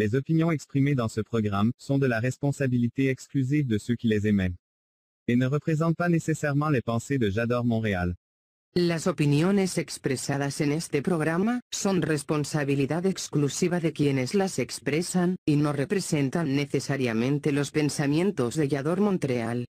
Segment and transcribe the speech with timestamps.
[0.00, 4.26] Les opinions exprimées dans ce programme sont de la responsabilité exclusive de ceux qui les
[4.26, 4.56] émettent
[5.28, 8.14] et ne représentent pas nécessairement les pensées de J'adore Montréal.
[8.74, 15.70] Las opiniones expresadas en este programa son responsabilidad exclusiva de quienes las expresan, y no
[15.70, 19.66] representan necesariamente los pensamientos de Yador Montreal.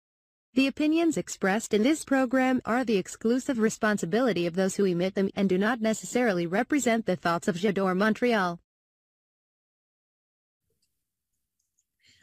[0.56, 5.30] The opinions expressed in this program are the exclusive responsibility of those who emit them
[5.38, 8.60] and do not necessarily represent the thoughts of J'adore Montreal.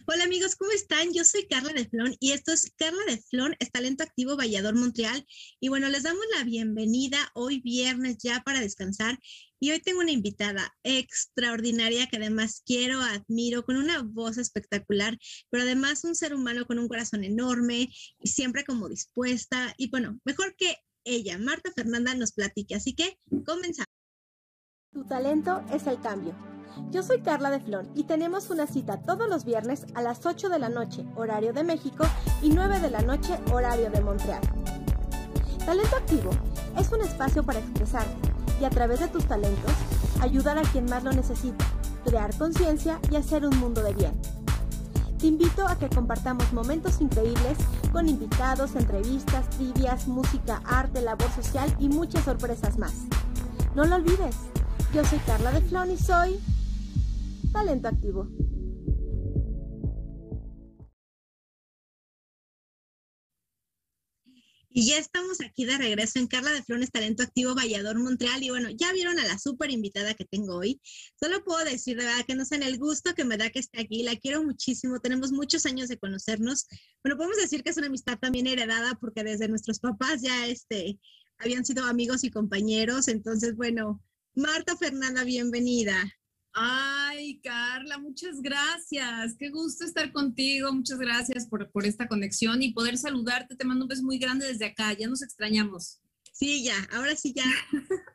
[0.07, 1.15] Hola amigos, ¿cómo están?
[1.15, 4.75] Yo soy Carla de Flon y esto es Carla de Flon, es Talento Activo Vallador
[4.75, 5.27] Montreal.
[5.61, 9.19] Y bueno, les damos la bienvenida hoy viernes ya para descansar.
[9.59, 15.17] Y hoy tengo una invitada extraordinaria que además quiero, admiro, con una voz espectacular,
[15.49, 19.73] pero además un ser humano con un corazón enorme y siempre como dispuesta.
[19.79, 22.75] Y bueno, mejor que ella, Marta Fernanda, nos platique.
[22.75, 23.89] Así que comenzamos.
[24.93, 26.54] Tu talento es el cambio.
[26.91, 30.49] Yo soy Carla de Flon y tenemos una cita todos los viernes a las 8
[30.49, 32.05] de la noche, horario de México,
[32.43, 34.43] y 9 de la noche, horario de Montreal.
[35.65, 36.31] Talento Activo
[36.79, 38.15] es un espacio para expresarte
[38.61, 39.73] y a través de tus talentos
[40.21, 41.65] ayudar a quien más lo necesita,
[42.05, 44.21] crear conciencia y hacer un mundo de bien.
[45.19, 47.57] Te invito a que compartamos momentos increíbles
[47.93, 52.93] con invitados, entrevistas, trivias, música, arte, labor social y muchas sorpresas más.
[53.75, 54.37] No lo olvides,
[54.93, 56.41] yo soy Carla de Flon y soy
[57.55, 58.29] Talento Activo.
[64.71, 68.43] Y ya estamos aquí de regreso en Carla de Flones Talento Activo Vallador Montreal.
[68.43, 70.81] Y bueno, ya vieron a la súper invitada que tengo hoy.
[71.15, 73.83] Solo puedo decir de verdad que no sean el gusto que me da que esté
[73.83, 74.03] aquí.
[74.03, 74.99] La quiero muchísimo.
[74.99, 76.67] Tenemos muchos años de conocernos.
[77.05, 80.99] Bueno, podemos decir que es una amistad también heredada porque desde nuestros papás ya este,
[81.39, 83.07] habían sido amigos y compañeros.
[83.07, 84.03] Entonces, bueno,
[84.35, 86.03] Marta Fernanda, bienvenida.
[86.57, 89.35] Ay, Carla, muchas gracias.
[89.37, 90.73] Qué gusto estar contigo.
[90.73, 93.57] Muchas gracias por, por, esta conexión y poder saludarte.
[93.57, 94.93] Te mando un beso muy grande desde acá.
[94.93, 96.01] Ya nos extrañamos.
[96.33, 96.77] Sí, ya.
[96.93, 97.45] Ahora sí, ya.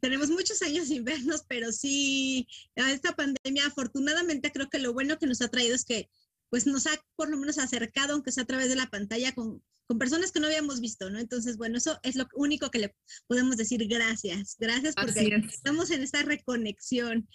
[0.00, 5.26] Tenemos muchos años sin vernos, pero sí, esta pandemia, afortunadamente, creo que lo bueno que
[5.26, 6.08] nos ha traído es que
[6.48, 9.62] pues nos ha por lo menos acercado, aunque sea a través de la pantalla, con,
[9.86, 11.18] con personas que no habíamos visto, ¿no?
[11.18, 12.96] Entonces, bueno, eso es lo único que le
[13.26, 14.56] podemos decir gracias.
[14.58, 17.28] Gracias porque estamos en esta reconexión.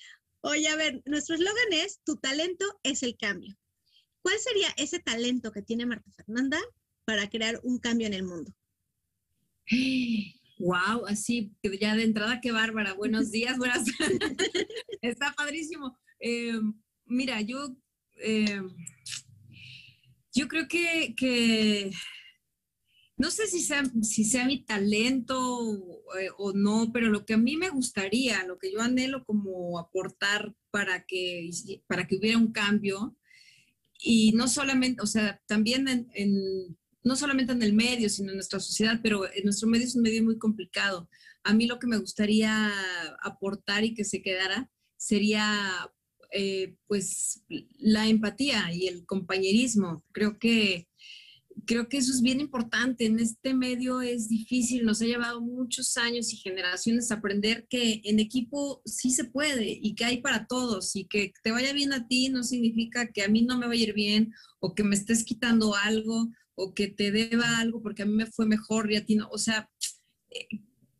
[0.48, 3.58] Oye, a ver, nuestro eslogan es, tu talento es el cambio.
[4.22, 6.60] ¿Cuál sería ese talento que tiene Marta Fernanda
[7.04, 8.54] para crear un cambio en el mundo?
[10.58, 11.52] Wow, así,
[11.82, 12.94] ya de entrada, qué bárbara.
[12.94, 13.84] Buenos días, buenas.
[15.02, 15.98] Está padrísimo.
[16.20, 16.62] Eh,
[17.04, 17.76] mira, yo,
[18.22, 18.62] eh,
[20.32, 21.92] yo creo que, que
[23.18, 27.38] no sé si sea, si sea mi talento eh, o no, pero lo que a
[27.38, 31.50] mí me gustaría, lo que yo anhelo como aportar para que,
[31.88, 33.16] para que hubiera un cambio,
[34.00, 38.60] y no solamente, o sea, también en, no solamente en el medio, sino en nuestra
[38.60, 41.10] sociedad, pero en nuestro medio es un medio muy complicado.
[41.44, 42.72] A mí lo que me gustaría
[43.22, 45.90] aportar y que se quedara sería
[46.32, 47.44] eh, pues
[47.78, 50.04] la empatía y el compañerismo.
[50.12, 50.88] Creo que
[51.66, 53.06] creo que eso es bien importante.
[53.06, 58.20] En este medio es difícil, nos ha llevado muchos años y generaciones aprender que en
[58.20, 62.08] equipo sí se puede y que hay para todos y que te vaya bien a
[62.08, 64.96] ti no significa que a mí no me vaya a ir bien o que me
[64.96, 68.96] estés quitando algo o que te deba algo porque a mí me fue mejor y
[68.96, 69.28] a ti no.
[69.30, 69.70] O sea,
[70.30, 70.48] eh,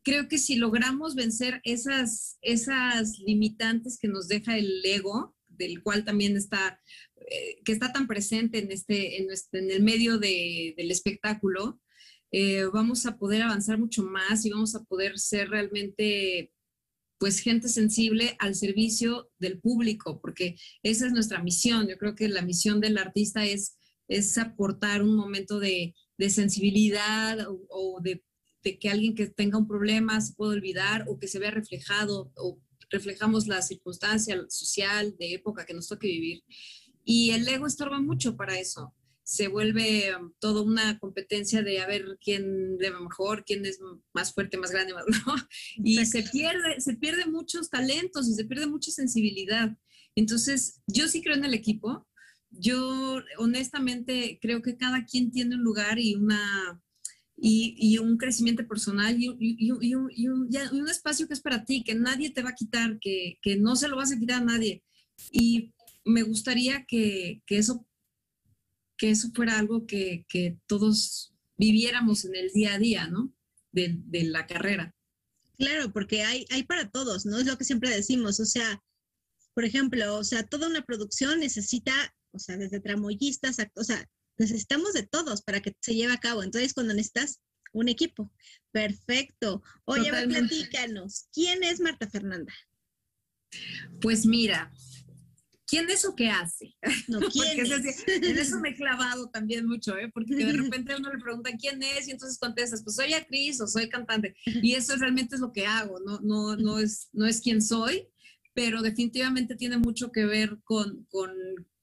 [0.04, 6.06] creo que si logramos vencer esas, esas limitantes que nos deja el ego, del cual
[6.06, 6.80] también está
[7.28, 11.82] eh, que está tan presente en, este, en, en el medio de, del espectáculo,
[12.32, 16.52] eh, vamos a poder avanzar mucho más y vamos a poder ser realmente
[17.18, 21.88] pues gente sensible al servicio del público, porque esa es nuestra misión.
[21.88, 23.78] Yo creo que la misión del artista es,
[24.08, 28.24] es aportar un momento de, de sensibilidad o, o de,
[28.64, 32.32] de, que alguien que tenga un problema se pueda olvidar o que se vea reflejado
[32.36, 32.60] o
[32.90, 36.44] reflejamos la circunstancia social de época que nos toque vivir.
[37.04, 38.94] Y el ego estorba mucho para eso.
[39.24, 43.80] Se vuelve um, toda una competencia de a ver quién debe mejor, quién es
[44.14, 45.36] más fuerte, más grande, más, ¿no?
[45.84, 49.76] Y se pierde, se pierde muchos talentos y se pierde mucha sensibilidad.
[50.16, 52.08] Entonces, yo sí creo en el equipo.
[52.50, 56.82] Yo honestamente creo que cada quien tiene un lugar y una,
[57.38, 61.66] y, y, un crecimiento personal y, y, y un, un, un, espacio que es para
[61.66, 64.42] ti, que nadie te va a quitar, que, que, no se lo vas a quitar
[64.42, 64.84] a nadie.
[65.32, 65.74] Y
[66.06, 67.86] me gustaría que, que, eso,
[68.98, 73.34] que eso fuera algo que, que, todos viviéramos en el día a día, ¿no?
[73.72, 74.96] De, de, la carrera.
[75.58, 77.38] Claro, porque hay, hay para todos, ¿no?
[77.38, 78.82] Es lo que siempre decimos, o sea,
[79.54, 81.94] por ejemplo, o sea, toda una producción necesita,
[82.32, 84.06] o sea, desde tramoyistas, o sea,
[84.38, 86.44] necesitamos de todos para que se lleve a cabo.
[86.44, 87.42] Entonces, cuando necesitas
[87.76, 88.32] un equipo.
[88.72, 89.62] Perfecto.
[89.84, 92.54] Oye, platícanos, ¿quién es Marta Fernanda?
[94.02, 94.72] Pues mira,
[95.68, 96.76] ¿quién es o qué hace?
[97.08, 97.98] No, ¿quién es?
[98.08, 100.10] en eso me he clavado también mucho, ¿eh?
[100.14, 103.68] porque de repente uno le pregunta quién es y entonces contestas, pues soy actriz o
[103.68, 104.36] soy cantante.
[104.46, 108.08] Y eso realmente es lo que hago, no, no, no, es, no es quién soy,
[108.54, 111.32] pero definitivamente tiene mucho que ver con, con,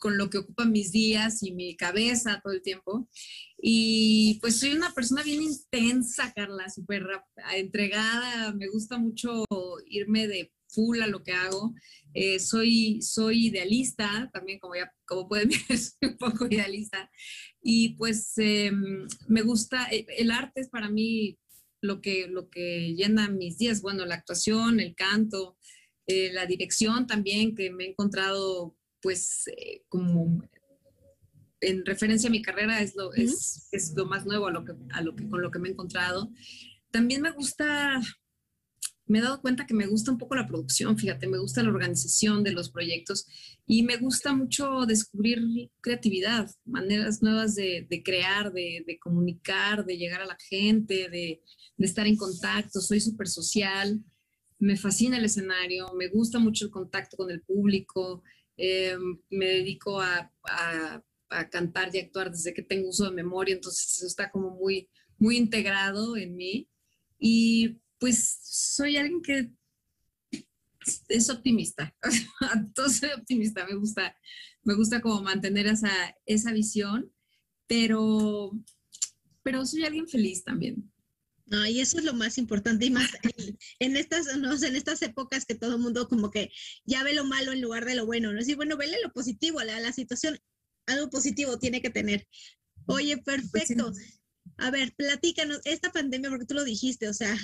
[0.03, 3.09] con, lo que ocupan mis días y mi cabeza todo el tiempo.
[3.57, 7.07] Y pues soy una persona bien intensa, Carla, súper
[7.55, 9.45] entregada, me gusta mucho
[9.87, 11.75] irme de full a lo que hago.
[12.15, 17.11] Eh, soy, soy idealista, también como, ya, como pueden ver, soy un poco idealista.
[17.63, 21.39] Y pues em, me gusta, eh, el arte es para mí
[21.81, 25.57] lo que, lo que llena mis días, bueno, la actuación, el canto,
[26.07, 30.43] eh, la dirección también, que me he encontrado pues eh, como
[31.61, 34.73] en referencia a mi carrera es lo, es, es, lo más nuevo a lo, que,
[34.91, 36.33] a lo que, con lo que me he encontrado.
[36.91, 38.01] También me gusta,
[39.07, 41.69] me he dado cuenta que me gusta un poco la producción, fíjate, me gusta la
[41.69, 43.27] organización de los proyectos
[43.67, 45.41] y me gusta mucho descubrir
[45.81, 51.43] creatividad, maneras nuevas de, de crear, de, de, comunicar, de llegar a la gente, de,
[51.77, 52.81] de estar en contacto.
[52.81, 54.03] Soy súper social
[54.63, 58.23] me fascina el escenario, me gusta mucho el contacto con el público,
[58.57, 58.97] eh,
[59.31, 60.31] me dedico a,
[61.51, 65.39] cantar y actuar desde que tengo uso de memoria, entonces eso está como muy, muy
[65.39, 66.69] integrado en mí.
[67.19, 69.51] Y pues soy alguien que
[71.09, 71.95] es optimista,
[72.55, 74.15] entonces soy optimista, me gusta,
[74.63, 75.91] me gusta como mantener esa,
[76.27, 77.11] esa visión,
[77.67, 78.51] pero,
[79.43, 80.92] pero soy alguien feliz también.
[81.53, 83.11] No, y eso es lo más importante y más
[83.79, 86.51] en, estas, no, en estas épocas que todo el mundo como que
[86.87, 88.41] ya ve lo malo en lugar de lo bueno, ¿no?
[88.41, 90.39] Sí, bueno, vele lo positivo, la, la situación,
[90.87, 92.27] algo positivo tiene que tener.
[92.87, 93.93] Oye, pues perfecto.
[94.57, 97.37] A ver, platícanos, esta pandemia, porque tú lo dijiste, o sea,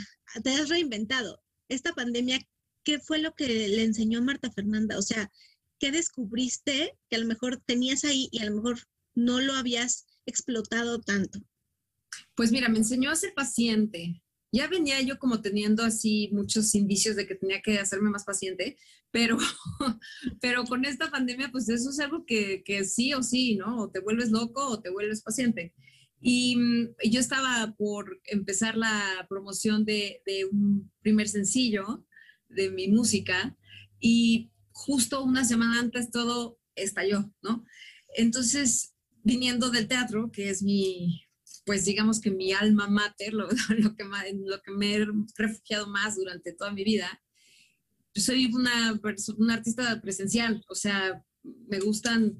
[0.42, 1.42] te has reinventado.
[1.68, 2.40] Esta pandemia,
[2.84, 4.96] ¿qué fue lo que le enseñó Marta Fernanda?
[4.96, 5.30] O sea,
[5.78, 8.78] ¿qué descubriste que a lo mejor tenías ahí y a lo mejor
[9.14, 11.40] no lo habías explotado tanto?
[12.34, 14.22] Pues mira, me enseñó a ser paciente.
[14.52, 18.78] Ya venía yo como teniendo así muchos indicios de que tenía que hacerme más paciente,
[19.10, 19.36] pero,
[20.40, 23.82] pero con esta pandemia, pues eso es algo que, que sí o sí, ¿no?
[23.82, 25.74] O te vuelves loco o te vuelves paciente.
[26.20, 32.06] Y mm, yo estaba por empezar la promoción de, de, un primer sencillo
[32.48, 33.56] de mi música
[34.00, 37.64] y justo una semana antes todo estalló, ¿no?
[38.16, 41.27] Entonces, viniendo del teatro, que es mi,
[41.68, 43.46] pues digamos que mi alma mater, lo,
[43.78, 44.04] lo, que,
[44.72, 45.06] me he
[45.36, 47.22] refugiado más durante toda mi vida,
[48.14, 48.98] soy una,
[49.36, 52.38] una artista presencial, o sea, me gustan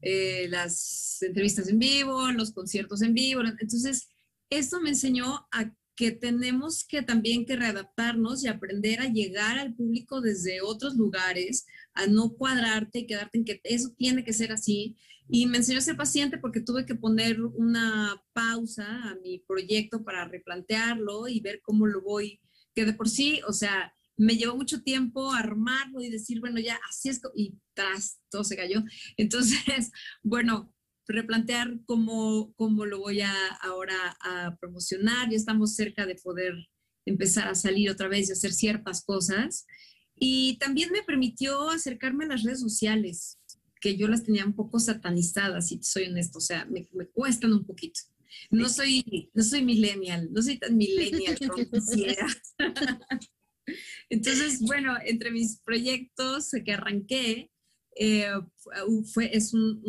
[0.00, 4.08] eh, las entrevistas en vivo, los conciertos en vivo, entonces
[4.48, 9.74] esto me enseñó a que tenemos que también que readaptarnos y aprender a llegar al
[9.74, 11.66] público desde otros lugares,
[12.02, 14.96] a no cuadrarte y quedarte en que eso tiene que ser así.
[15.28, 20.02] Y me enseñó a ser paciente porque tuve que poner una pausa a mi proyecto
[20.02, 22.40] para replantearlo y ver cómo lo voy,
[22.74, 26.78] que de por sí, o sea, me llevó mucho tiempo armarlo y decir, bueno, ya
[26.88, 28.82] así es, y tras, todo se cayó.
[29.16, 29.90] Entonces,
[30.22, 30.74] bueno,
[31.06, 35.30] replantear cómo, cómo lo voy a ahora a promocionar.
[35.30, 36.54] Ya estamos cerca de poder
[37.06, 39.66] empezar a salir otra vez y hacer ciertas cosas.
[40.22, 43.40] Y también me permitió acercarme a las redes sociales,
[43.80, 47.54] que yo las tenía un poco satanizadas, si soy honesto, o sea, me, me cuestan
[47.54, 48.00] un poquito.
[48.50, 52.26] No soy, no soy millennial, no soy tan millennial como quisiera.
[54.10, 57.50] Entonces, bueno, entre mis proyectos que arranqué,
[57.96, 58.30] eh,
[59.12, 59.82] fue, es un,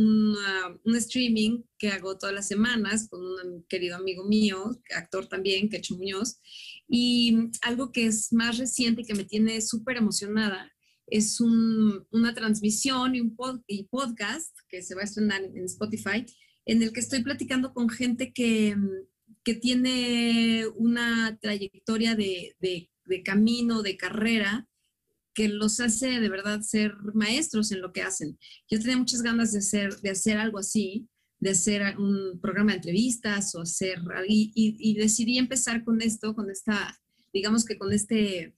[0.83, 5.95] un, streaming que hago todas las semanas con un querido amigo mío, actor también, Quecho
[5.95, 6.39] Muñoz,
[6.87, 10.71] y algo que es más reciente y que me tiene súper emocionada
[11.07, 13.35] es un, una transmisión y un
[13.67, 16.25] y podcast que se va a estrenar en Spotify,
[16.65, 18.75] en el que estoy platicando con gente que,
[19.43, 24.69] que tiene una trayectoria de, de camino, de carrera,
[25.33, 28.37] que los hace de verdad ser maestros en lo que hacen.
[28.69, 31.07] Yo tenía muchas ganas de hacer, de hacer algo así,
[31.39, 36.51] de hacer un programa de entrevistas o hacer, y, y, decidí empezar con esto, con
[36.51, 36.99] esta,
[37.33, 38.55] digamos que con este,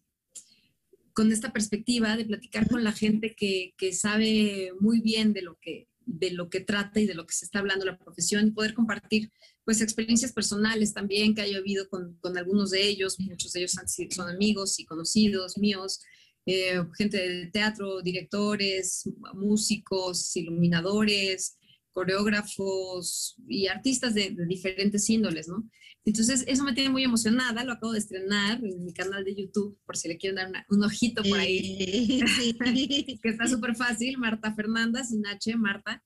[1.14, 5.58] con esta perspectiva de platicar con la gente que, que sabe muy bien de lo
[5.62, 8.52] que, de lo que trata y de lo que se está hablando la profesión y
[8.52, 9.32] poder compartir
[9.64, 13.76] pues experiencias personales también que haya habido con, con algunos de ellos, muchos de ellos
[14.10, 16.02] son amigos y conocidos míos,
[16.46, 21.58] eh, gente de teatro, directores, músicos, iluminadores,
[21.94, 25.70] coreógrafos y artistas de, diferentes índoles, ¿no?
[26.06, 29.80] Entonces, eso me tiene muy emocionada, lo acabo de estrenar en mi canal de YouTube,
[29.86, 32.20] por si le quieren dar un ojito por ahí,
[33.22, 36.04] que está súper fácil, Marta Fernanda, sin H, Marta,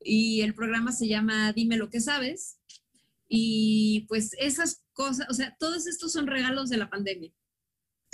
[0.00, 2.58] y el programa se llama Dime lo que sabes,
[3.28, 7.30] y pues esas cosas, o sea, todos estos son regalos de la pandemia.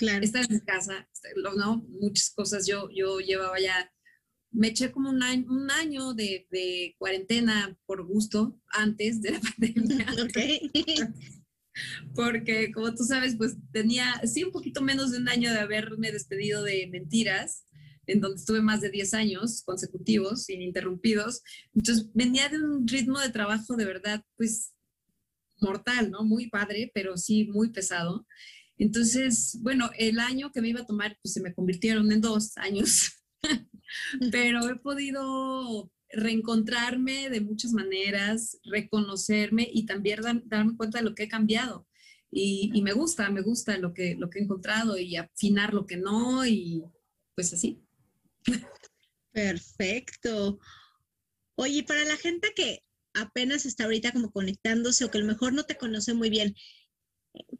[0.02, 0.24] Claro.
[0.24, 1.08] Estar en mi casa,
[1.56, 1.76] ¿no?
[2.00, 3.88] Muchas cosas yo, yo llevaba ya
[4.50, 9.40] me eché como un año, un año de, de, cuarentena por gusto antes de la
[9.58, 10.06] pandemia.
[12.16, 16.10] Porque, como tú sabes, pues tenía, sí, un poquito menos de un año de haberme
[16.10, 17.64] despedido de mentiras,
[18.08, 21.42] en donde estuve más de 10 años consecutivos, ininterrumpidos.
[21.76, 24.74] Entonces, venía de un ritmo de trabajo de verdad, pues,
[25.60, 26.24] mortal, ¿no?
[26.24, 28.26] Muy padre, pero sí muy pesado.
[28.82, 32.56] Entonces, bueno, el año que me iba a tomar, pues se me convirtieron en dos
[32.56, 33.12] años.
[34.32, 41.24] pero he podido reencontrarme de muchas maneras, reconocerme y también darme cuenta de lo que
[41.24, 41.86] he cambiado.
[42.32, 45.98] Y, me gusta, me gusta lo que, lo que he encontrado y afinar lo que
[45.98, 46.82] no y
[47.36, 47.80] pues así.
[49.30, 50.58] Perfecto.
[51.54, 52.82] Oye, para la gente que
[53.14, 56.56] apenas está ahorita como conectándose o que a lo mejor no te conoce muy bien,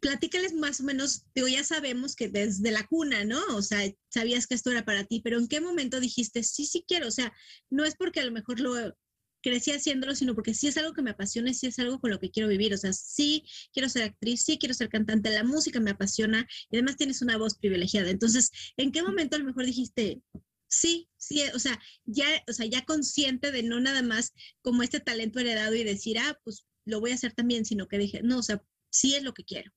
[0.01, 3.41] platícales más o menos, digo, ya sabemos que desde la cuna, ¿no?
[3.55, 6.85] O sea, sabías que esto era para ti, pero ¿en qué momento dijiste, sí, sí
[6.87, 7.07] quiero?
[7.07, 7.33] O sea,
[7.69, 8.95] no es porque a lo mejor lo
[9.43, 12.19] crecí haciéndolo, sino porque sí es algo que me apasiona sí es algo con lo
[12.19, 12.73] que quiero vivir.
[12.73, 16.77] O sea, sí quiero ser actriz, sí quiero ser cantante, la música me apasiona y
[16.77, 18.09] además tienes una voz privilegiada.
[18.09, 20.21] Entonces, ¿en qué momento a lo mejor dijiste,
[20.67, 24.99] sí, sí, o sea, ya, o sea, ya consciente de no nada más como este
[24.99, 28.39] talento heredado y decir, ah, pues lo voy a hacer también, sino que dije, no,
[28.39, 28.63] o sea,
[28.93, 29.71] sí es lo que quiero?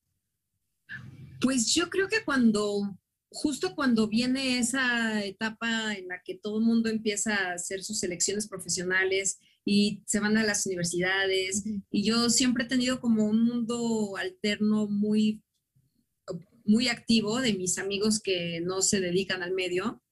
[1.41, 2.97] Pues yo creo que cuando,
[3.31, 7.99] justo cuando viene esa etapa en la que todo el mundo empieza a hacer sus
[7.99, 13.43] selecciones profesionales y se van a las universidades, y yo siempre he tenido como un
[13.45, 15.43] mundo alterno muy,
[16.65, 20.03] muy activo de mis amigos que no se dedican al medio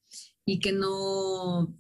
[0.45, 1.77] y que no,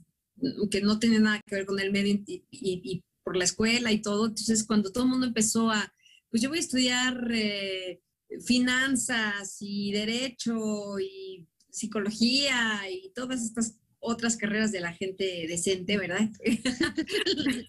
[0.70, 4.00] que no tienen nada que ver con el medio y, y por la escuela y
[4.00, 4.26] todo.
[4.26, 5.92] Entonces, cuando todo el mundo empezó a
[6.34, 8.02] pues yo voy a estudiar eh,
[8.44, 16.28] finanzas y derecho y psicología y todas estas otras carreras de la gente decente, ¿verdad?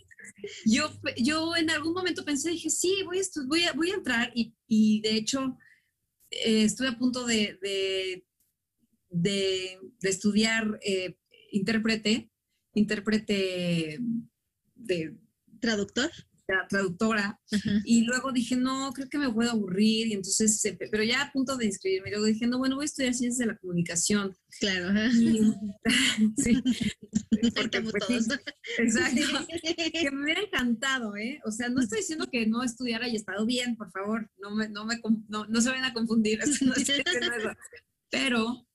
[0.65, 4.31] yo, yo en algún momento pensé, dije, sí, voy a, voy a, voy a entrar
[4.33, 5.59] y, y de hecho
[6.31, 8.23] eh, estuve a punto de, de,
[9.11, 11.19] de, estudiar eh,
[11.51, 12.31] intérprete,
[12.73, 13.99] intérprete
[14.73, 15.15] de...
[15.59, 16.11] ¿Traductor?
[16.69, 17.39] Traductora,
[17.83, 20.61] y luego dije, no, creo que me puedo aburrir, y entonces,
[20.91, 23.47] pero ya a punto de inscribirme, luego dije, no, bueno, voy a estudiar ciencias de
[23.47, 24.35] la comunicación.
[24.59, 24.89] Claro.
[26.37, 26.61] sí.
[27.55, 28.27] Porque, pues,
[28.77, 29.47] exacto.
[29.93, 31.39] que me hubiera encantado, ¿eh?
[31.45, 34.69] O sea, no estoy diciendo que no estudiara y estado bien, por favor, no, me,
[34.69, 36.39] no, me, no, no se vayan a confundir,
[38.09, 38.67] pero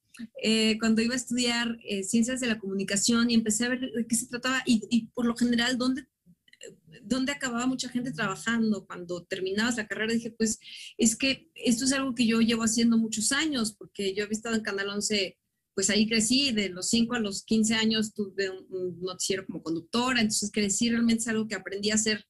[0.42, 4.06] eh, cuando iba a estudiar eh, ciencias de la comunicación y empecé a ver de
[4.06, 6.06] qué se trataba y, y por lo general dónde
[7.10, 8.86] donde acababa mucha gente trabajando.
[8.86, 10.60] Cuando terminabas la carrera dije, pues
[10.96, 14.54] es que esto es algo que yo llevo haciendo muchos años, porque yo había estado
[14.54, 15.36] en Canal 11,
[15.74, 20.20] pues ahí crecí, de los 5 a los 15 años tuve un, noticiero como conductora,
[20.20, 22.24] entonces crecí realmente es algo que aprendí a hacer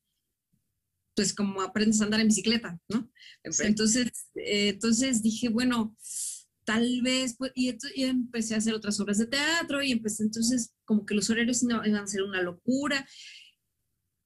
[1.14, 3.10] pues como aprendes a andar en bicicleta, ¿no?
[3.42, 4.06] Entonces,
[4.36, 5.94] eh, entonces dije, bueno,
[6.64, 10.72] tal vez, pues, y, y, empecé a hacer otras obras de teatro y empecé entonces
[10.86, 13.06] como que los horarios iban a ser una locura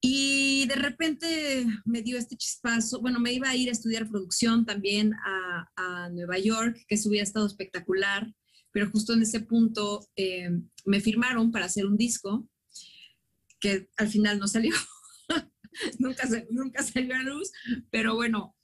[0.06, 4.66] y de repente me dio este chispazo, bueno, me iba a ir a estudiar producción
[4.66, 8.30] también a, a Nueva York, que eso hubiera estado espectacular,
[8.70, 10.50] pero justo en ese punto eh,
[10.84, 12.46] me firmaron para hacer un disco
[13.58, 14.75] que al final no salió,
[15.99, 17.50] nunca, nunca salió a luz,
[17.90, 18.54] pero bueno,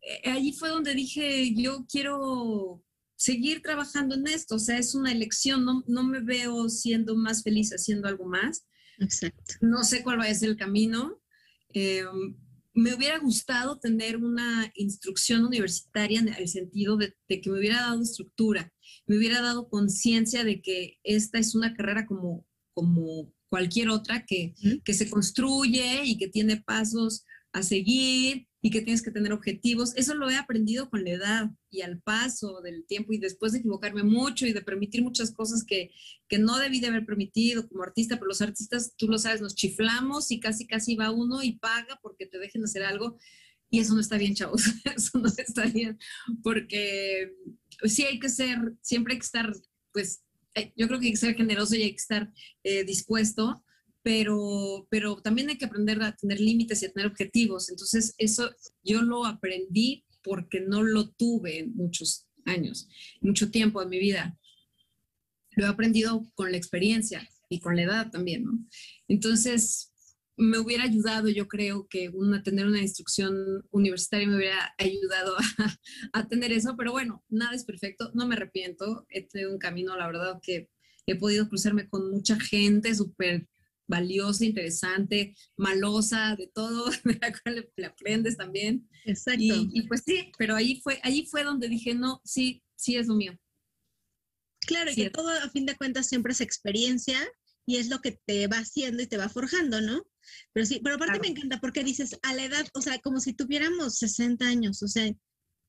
[0.00, 2.82] eh, allí fue donde dije, yo quiero
[3.16, 7.42] seguir trabajando en esto, o sea, es una elección, no, no me veo siendo más
[7.42, 8.64] feliz haciendo algo más
[8.98, 9.54] Exacto.
[9.60, 11.20] No sé cuál va a ser el camino.
[11.72, 12.04] Eh,
[12.74, 18.02] me hubiera gustado tener una instrucción universitaria en el sentido de, que me hubiera dado
[18.02, 18.72] estructura,
[19.06, 24.54] me hubiera dado conciencia de que esta es una carrera como, como cualquier otra que,
[24.84, 29.94] que se construye y que tiene pasos a seguir y que tienes que tener objetivos.
[29.96, 33.60] Eso lo he aprendido con la edad y al paso del tiempo y después de
[33.60, 35.90] equivocarme mucho y de permitir muchas cosas que,
[36.28, 39.54] que no debí de haber permitido como artista, pero los artistas, tú lo sabes, nos
[39.54, 43.16] chiflamos y casi, casi va uno y paga porque te dejen hacer algo.
[43.70, 44.64] Y eso no está bien, chavos,
[44.96, 45.98] eso no está bien,
[46.42, 47.32] porque
[47.84, 49.52] sí hay que ser, siempre hay que estar
[49.92, 52.32] pues eh, yo creo que hay que ser generoso y hay que estar
[52.62, 53.63] eh, dispuesto,
[54.04, 57.70] pero, pero también hay que aprender a tener límites y a tener objetivos.
[57.70, 62.86] Entonces, eso yo lo aprendí porque no lo tuve muchos años,
[63.22, 64.38] mucho tiempo en mi vida.
[65.52, 68.52] Lo he aprendido con la experiencia y con la edad también, ¿no?
[69.08, 69.90] Entonces,
[70.36, 75.40] me hubiera ayudado, yo creo que una, tener una instrucción universitaria me hubiera ayudado a,
[76.12, 79.96] a, tener eso, pero bueno, nada es perfecto, no me arrepiento, he tenido un camino,
[79.96, 80.68] la verdad, que
[81.06, 83.48] he podido cruzarme con mucha gente súper
[83.86, 88.88] valiosa, interesante, malosa, de todo, de la cual le, aprendes también.
[89.04, 89.42] Exacto.
[89.42, 93.06] Y, y, pues sí, pero ahí fue, ahí fue donde dije, no, sí, sí es
[93.06, 93.38] lo mío.
[94.66, 97.18] Claro, y que todo a fin de cuentas siempre es experiencia
[97.66, 100.02] y es lo que te va haciendo y te va forjando, ¿no?
[100.52, 101.22] Pero sí, pero aparte claro.
[101.22, 104.88] me encanta porque dices a la edad, o sea, como si tuviéramos 60 años, o
[104.88, 105.12] sea,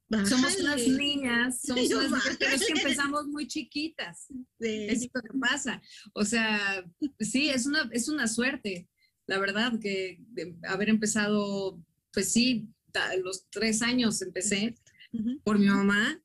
[0.10, 0.30] bájale.
[0.30, 4.28] somos unas niñas, somos unas niñas, pero es que empezamos muy chiquitas.
[4.60, 4.88] Sí.
[4.90, 5.82] Es lo que pasa.
[6.14, 6.84] O sea,
[7.20, 8.88] sí, es una, es una suerte,
[9.28, 11.82] la verdad, que de haber empezado,
[12.12, 14.76] pues sí, a los tres años empecé
[15.12, 15.42] uh -huh.
[15.44, 16.22] por mi mamá,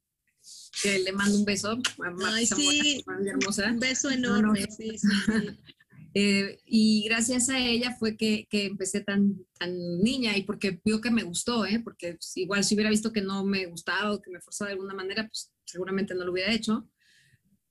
[0.82, 1.78] que le mando un beso.
[1.98, 3.70] Mamá, Ay, sí, hermosa.
[3.70, 5.06] Un beso enorme, no, sí, sí, sí.
[6.14, 11.00] Eh, y gracias a ella fue que, que, empecé tan, tan niña y porque vio
[11.00, 11.80] que me gustó, ¿eh?
[11.82, 14.74] porque pues, igual si hubiera visto que no me gustaba o que me forzaba de
[14.74, 16.88] alguna manera, pues seguramente no lo hubiera hecho.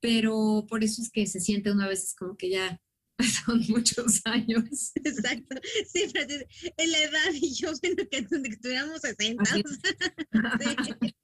[0.00, 2.80] Pero por eso es que se siente una vez como que ya
[3.46, 4.92] son muchos años.
[4.94, 5.56] Exacto.
[5.92, 6.44] Sí, pero
[6.76, 9.44] en la edad y yo siento que, que estuviéramos 60.
[11.00, 11.14] sí.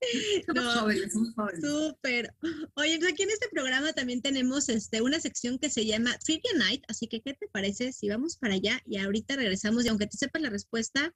[0.46, 1.60] Somos no, jóvenes, somos jóvenes.
[1.60, 2.34] Súper.
[2.74, 6.52] Oye, pues aquí en este programa también tenemos este, una sección que se llama Trivia
[6.56, 10.06] Night, así que ¿qué te parece si vamos para allá y ahorita regresamos y aunque
[10.06, 11.14] te sepas la respuesta,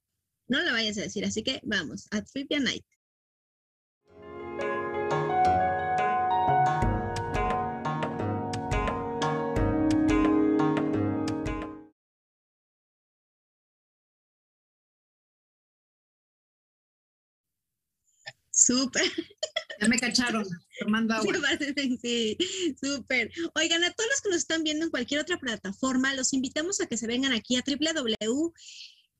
[0.49, 2.85] no la vayas a decir, así que vamos a Trivia Night.
[18.55, 19.11] Súper.
[19.81, 20.47] Ya me cacharon,
[20.79, 21.35] tomando agua.
[22.01, 22.37] Sí,
[22.81, 23.31] súper.
[23.57, 26.87] Oigan, a todos los que nos están viendo en cualquier otra plataforma, los invitamos a
[26.87, 28.53] que se vengan aquí a www.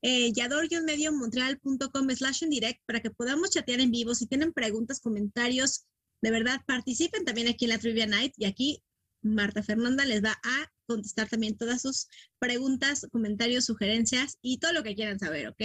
[0.01, 4.15] Eh, yador-mediomontreal.com slash en direct para que podamos chatear en vivo.
[4.15, 5.85] Si tienen preguntas, comentarios,
[6.21, 8.83] de verdad participen también aquí en la Trivia Night y aquí
[9.21, 12.07] Marta Fernanda les va a contestar también todas sus
[12.39, 15.61] preguntas, comentarios, sugerencias y todo lo que quieran saber, ¿ok?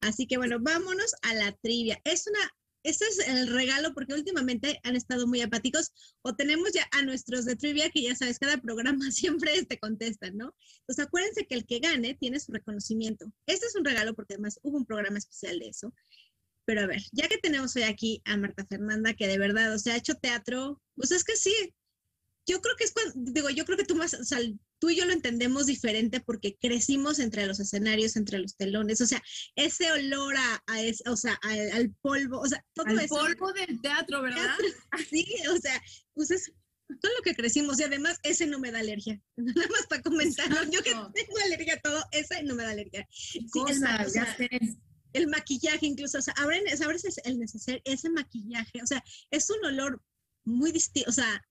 [0.00, 2.00] Así que bueno, vámonos a la trivia.
[2.04, 2.50] Es una
[2.82, 7.44] este es el regalo porque últimamente han estado muy apáticos o tenemos ya a nuestros
[7.44, 10.54] de trivia que ya sabes, cada programa siempre te contestan, ¿no?
[10.80, 13.32] Entonces acuérdense que el que gane tiene su reconocimiento.
[13.46, 15.92] Este es un regalo porque además hubo un programa especial de eso.
[16.64, 19.78] Pero a ver, ya que tenemos hoy aquí a Marta Fernanda, que de verdad, o
[19.78, 21.52] sea, ha hecho teatro, pues es que sí,
[22.46, 24.38] yo creo que es cuando, digo, yo creo que tú más, o sea,
[24.80, 29.06] tú y yo lo entendemos diferente porque crecimos entre los escenarios, entre los telones, o
[29.06, 29.22] sea,
[29.54, 33.14] ese olor a, a o sea, al, al, polvo, o sea, todo al eso.
[33.14, 34.56] polvo del teatro, ¿verdad?
[35.08, 35.80] Sí, o sea,
[36.14, 36.52] pues es
[37.00, 39.20] todo lo que crecimos y además ese no me da alergia.
[39.36, 43.06] Nada más para comentar, yo que tengo alergia a todo, ese no me da alergia.
[43.10, 44.36] Sí, Cosa, el, o sea,
[45.12, 49.64] el maquillaje incluso, o sea, abren, abres el neceser, ese maquillaje, o sea, es un
[49.64, 50.02] olor
[50.44, 51.42] muy distinto, o sea,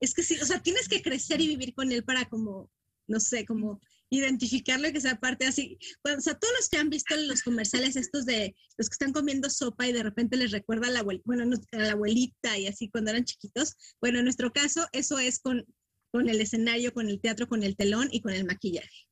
[0.00, 2.70] es que sí, o sea, tienes que crecer y vivir con él para como,
[3.06, 3.80] no sé, como
[4.10, 5.78] identificarlo y que sea parte así.
[6.02, 9.12] Bueno, o sea, todos los que han visto los comerciales estos de los que están
[9.12, 12.66] comiendo sopa y de repente les recuerda a la, abuel bueno, a la abuelita y
[12.66, 13.74] así cuando eran chiquitos.
[14.00, 15.64] Bueno, en nuestro caso, eso es con,
[16.12, 19.08] con el escenario, con el teatro, con el telón y con el maquillaje.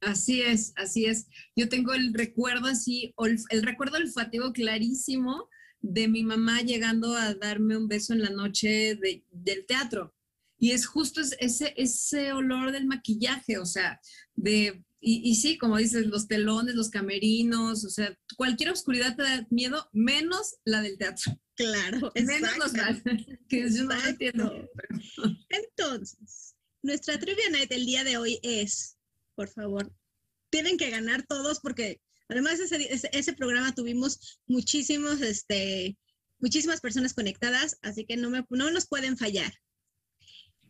[0.00, 1.26] Así es, así es.
[1.54, 3.14] Yo tengo el recuerdo así,
[3.50, 5.48] el recuerdo olfativo clarísimo
[5.80, 10.15] de mi mamá llegando a darme un beso en la noche de, del teatro.
[10.58, 14.00] Y es justo ese, ese olor del maquillaje, o sea,
[14.34, 19.22] de, y, y, sí, como dices, los telones, los camerinos, o sea, cualquier oscuridad te
[19.22, 21.38] da miedo, menos la del teatro.
[21.54, 22.72] Claro, menos los
[23.48, 24.68] que yo no entiendo.
[25.48, 28.96] Entonces, nuestra trivia night del día de hoy es,
[29.34, 29.92] por favor,
[30.50, 35.98] tienen que ganar todos porque además ese, ese, ese programa tuvimos muchísimos, este,
[36.38, 39.52] muchísimas personas conectadas, así que no, me, no nos pueden fallar.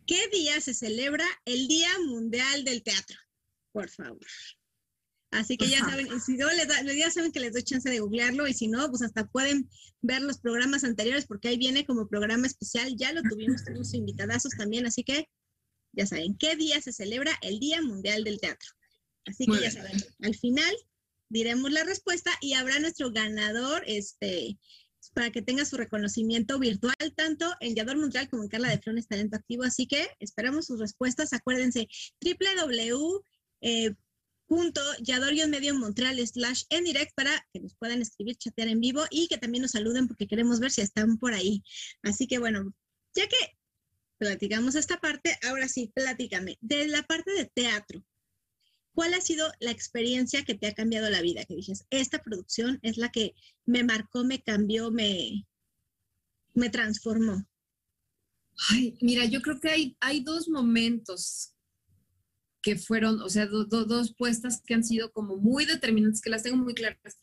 [0.07, 3.17] ¿Qué día se celebra el Día Mundial del Teatro?
[3.73, 4.25] Por favor.
[5.31, 7.99] Así que ya saben, si no les da, ya saben que les doy chance de
[7.99, 9.69] googlearlo y si no, pues hasta pueden
[10.01, 12.95] ver los programas anteriores porque ahí viene como programa especial.
[12.95, 15.27] Ya lo tuvimos, tuvimos invitadazos también, así que
[15.91, 18.69] ya saben, ¿qué día se celebra el Día Mundial del Teatro?
[19.25, 19.83] Así que Muy ya bien.
[19.83, 20.73] saben, al final
[21.29, 24.57] diremos la respuesta y habrá nuestro ganador, este,
[25.13, 29.07] para que tenga su reconocimiento virtual, tanto en Yador Montreal como en Carla de Flones
[29.07, 29.63] Talento Activo.
[29.63, 31.33] Así que esperamos sus respuestas.
[31.33, 31.87] Acuérdense,
[32.21, 33.21] www.
[33.61, 33.93] Eh,
[34.47, 34.81] punto
[35.49, 39.37] medio Montreal slash en direct para que nos puedan escribir, chatear en vivo y que
[39.37, 41.63] también nos saluden porque queremos ver si están por ahí.
[42.01, 42.73] Así que bueno,
[43.13, 43.57] ya que
[44.17, 46.57] platicamos esta parte, ahora sí, platícame.
[46.61, 48.03] De la parte de teatro,
[48.97, 51.45] ¿cuál ha sido la experiencia que te ha cambiado la vida?
[51.45, 55.45] Que dices, esta producción es la que me marcó, me cambió, me,
[56.55, 57.47] me transformó.
[58.71, 61.53] Ay, mira, yo creo que hay, hay dos momentos
[62.63, 66.57] que fueron, o sea, dos puestas que han sido como muy determinantes, que las tengo
[66.57, 67.19] muy claras.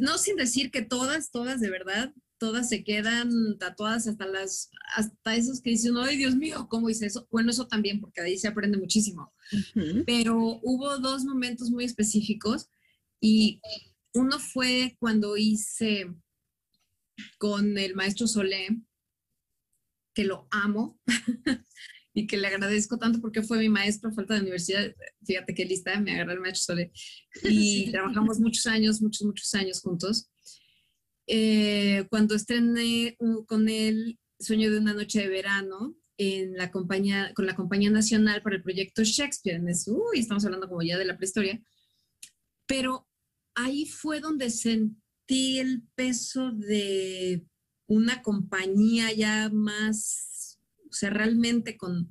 [0.00, 5.34] No sin decir que todas, todas de verdad, todas se quedan tatuadas hasta las, hasta
[5.34, 7.26] esos que dicen, ay Dios mío, ¿cómo hice eso?
[7.30, 9.32] Bueno, eso también, porque ahí se aprende muchísimo.
[10.04, 12.68] Pero hubo dos momentos muy específicos
[13.18, 13.62] y
[14.12, 16.14] uno fue cuando hice
[17.38, 18.68] con el maestro Solé,
[20.14, 21.00] que lo amo,
[22.12, 24.94] y que le agradezco tanto porque fue mi maestro a falta de universidad.
[25.24, 26.92] Fíjate qué lista, me agarró el maestro Solé.
[27.42, 30.28] Y trabajamos muchos años, muchos, muchos años juntos.
[31.26, 37.46] Eh, cuando estrené con él Sueño de una noche de verano en la compañía, con
[37.46, 41.16] la Compañía Nacional para el proyecto Shakespeare, en uy, estamos hablando como ya de la
[41.16, 41.60] prehistoria,
[42.66, 43.08] pero
[43.54, 47.44] ahí fue donde sentí el peso de
[47.86, 50.34] una compañía ya más
[50.94, 52.08] o sea, realmente con,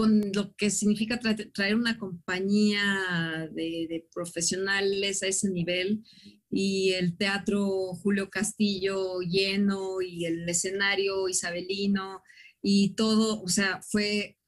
[0.00, 6.02] con lo que significa traer una compañía de, profesionales a ese nivel
[6.50, 12.22] y el teatro Julio Castillo lleno y el escenario isabelino
[12.62, 14.38] y todo, o sea, fue,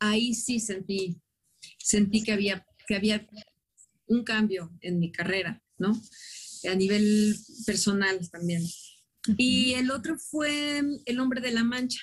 [0.00, 1.18] ahí sí sentí,
[1.78, 3.26] sentí que había, que había
[4.06, 5.98] un cambio en mi carrera, ¿no?
[6.70, 7.34] A nivel
[7.64, 8.62] personal también.
[9.38, 12.00] Y el otro fue El hombre de la mancha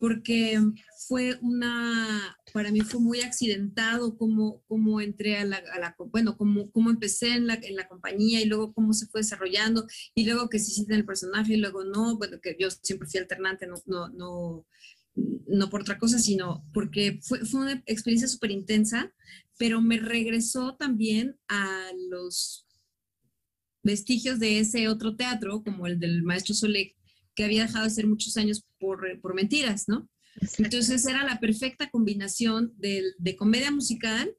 [0.00, 0.58] porque
[1.06, 5.62] fue una, para mí fue muy accidentado cómo, cómo entré a la,
[6.10, 9.86] bueno, cómo, cómo empecé en la, en la, compañía y luego cómo se fue desarrollando
[10.14, 13.20] y luego que se hiciste el personaje y luego no, bueno, que yo siempre fui
[13.20, 14.66] alternante, no, no, no,
[15.46, 19.12] no por otra cosa, sino porque fue, fue una experiencia súper intensa,
[19.58, 22.66] pero me regresó también a los
[23.82, 26.96] vestigios de ese otro teatro, como el del maestro Solek,
[27.34, 30.08] que había dejado de ser muchos años por, por mentiras, ¿no?
[30.58, 34.34] Entonces era la perfecta combinación de, de comedia musical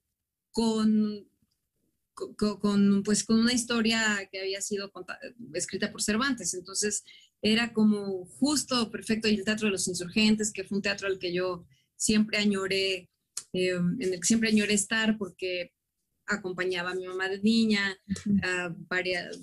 [0.51, 1.27] con,
[2.59, 4.91] con, pues, con una historia que había sido
[5.53, 6.53] escrita por Cervantes.
[6.53, 7.03] Entonces
[7.41, 9.27] era como justo, perfecto.
[9.27, 13.09] Y el Teatro de los Insurgentes, que fue un teatro al que yo siempre añoré,
[13.53, 15.73] eh, en el que siempre añoré estar porque
[16.31, 17.97] acompañaba a mi mamá de niña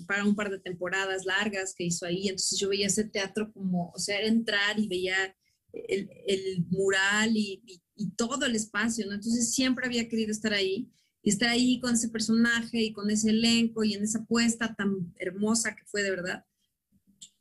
[0.05, 2.27] para un par de temporadas largas que hizo ahí.
[2.27, 5.35] Entonces yo veía ese teatro como, o sea, era entrar y veía
[5.73, 7.61] el, el mural y,
[7.95, 9.13] y, todo el espacio, ¿no?
[9.13, 10.89] Entonces siempre había querido estar ahí
[11.21, 15.13] y estar ahí con ese personaje y con ese elenco y en esa puesta tan
[15.17, 16.45] hermosa que fue de verdad.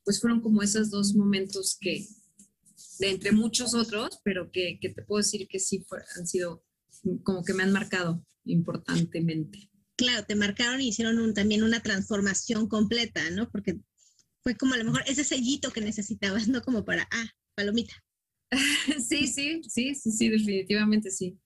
[0.04, 2.06] Pues fueron como esos dos momentos que,
[2.98, 6.64] de entre muchos otros, pero que, que te puedo decir que sí fue, han sido
[7.22, 9.70] como que me han marcado importantemente.
[9.96, 13.50] Claro, te marcaron y hicieron también una transformación completa, ¿no?
[13.50, 13.80] Porque
[14.42, 17.94] fue como a lo mejor ese sellito que necesitabas, no como para, ah, palomita.
[19.08, 21.38] sí, sí, sí, sí, sí, definitivamente sí.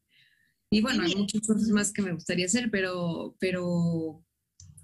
[0.71, 4.25] Y bueno, hay muchas cosas más que me gustaría hacer, pero, pero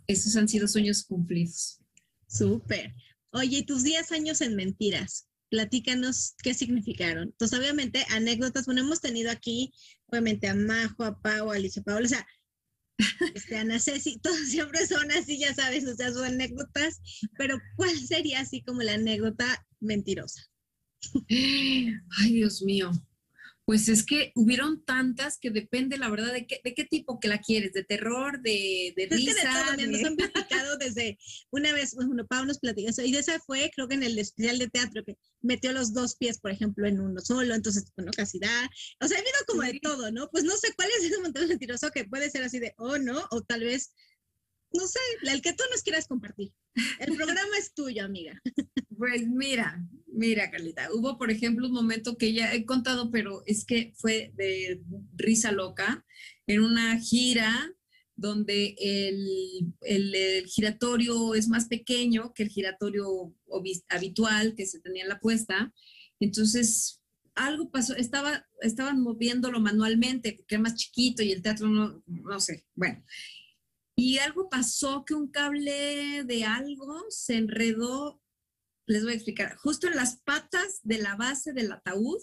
[0.06, 1.80] esos han sido sueños cumplidos.
[2.26, 2.94] Súper.
[3.32, 7.24] Oye, tus 10 años en mentiras, platícanos qué significaron.
[7.24, 9.72] Entonces, obviamente, anécdotas, bueno, hemos tenido aquí,
[10.06, 12.26] obviamente, a Majo, a Pau, a Alicia Paola, o sea,
[13.34, 17.00] este, Ana Ceci, todos siempre son así, ya sabes, o sea, son anécdotas,
[17.36, 20.42] pero ¿cuál sería así como la anécdota mentirosa?
[21.28, 22.90] Ay, Dios mío.
[23.68, 27.28] Pues es que hubieron tantas que depende, la verdad, de qué, de qué tipo que
[27.28, 29.30] la quieres, de terror, de, de risa.
[29.30, 31.18] Es que de nos han platicado desde
[31.50, 34.18] una vez, bueno, Pau nos platicó eso, y de esa fue, creo que en el
[34.18, 38.10] especial de teatro, que metió los dos pies, por ejemplo, en uno solo, entonces, bueno,
[38.16, 38.70] casi da.
[39.02, 40.30] O sea, ha habido como de todo, ¿no?
[40.30, 43.22] Pues no sé cuál es ese montón mentiroso que puede ser así de, oh, no,
[43.32, 43.92] o tal vez,
[44.72, 46.52] no sé, el que tú nos quieras compartir.
[47.00, 48.40] El programa es tuyo, amiga.
[48.96, 53.64] Pues mira, mira, Carlita, hubo, por ejemplo, un momento que ya he contado, pero es
[53.64, 54.82] que fue de
[55.14, 56.04] risa loca,
[56.46, 57.72] en una gira
[58.16, 63.32] donde el, el, giratorio es más pequeño que el giratorio
[63.88, 65.72] habitual que se tenía en la puesta.
[66.18, 67.00] Entonces,
[67.36, 72.40] algo pasó, estaba, estaban moviéndolo manualmente porque era más chiquito y el teatro no, no
[72.40, 73.04] sé, bueno.
[74.00, 78.22] Y algo pasó que un cable de algo se enredó
[78.88, 82.20] les voy a explicar, justo en las patas de la base del ataúd,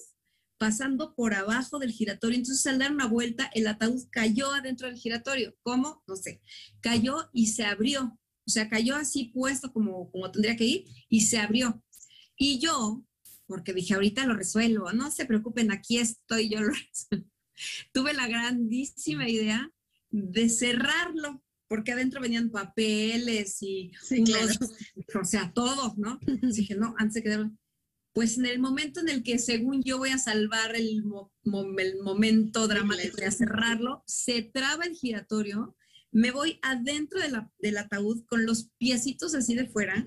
[0.57, 2.37] pasando por abajo del giratorio.
[2.37, 5.55] Entonces, al dar una vuelta, el ataúd cayó adentro del giratorio.
[5.61, 6.03] ¿Cómo?
[6.07, 6.41] No sé.
[6.81, 8.19] Cayó y se abrió.
[8.47, 11.83] O sea, cayó así puesto como, como tendría que ir y se abrió.
[12.35, 13.05] Y yo,
[13.45, 16.73] porque dije, ahorita lo resuelvo, no se preocupen, aquí estoy, yo lo.
[17.93, 19.71] Tuve la grandísima idea
[20.09, 21.43] de cerrarlo,
[21.75, 23.91] porque adentro venían papeles y
[25.13, 26.19] o sea, todo, ¿no?
[26.41, 27.51] dije, no, antes de quedar,
[28.13, 31.03] pues en el momento en el que según yo voy a salvar el,
[31.77, 35.75] el momento dramático de cerrarlo, se traba el giratorio,
[36.11, 40.05] me voy adentro de la, del ataúd con los piecitos así de fuera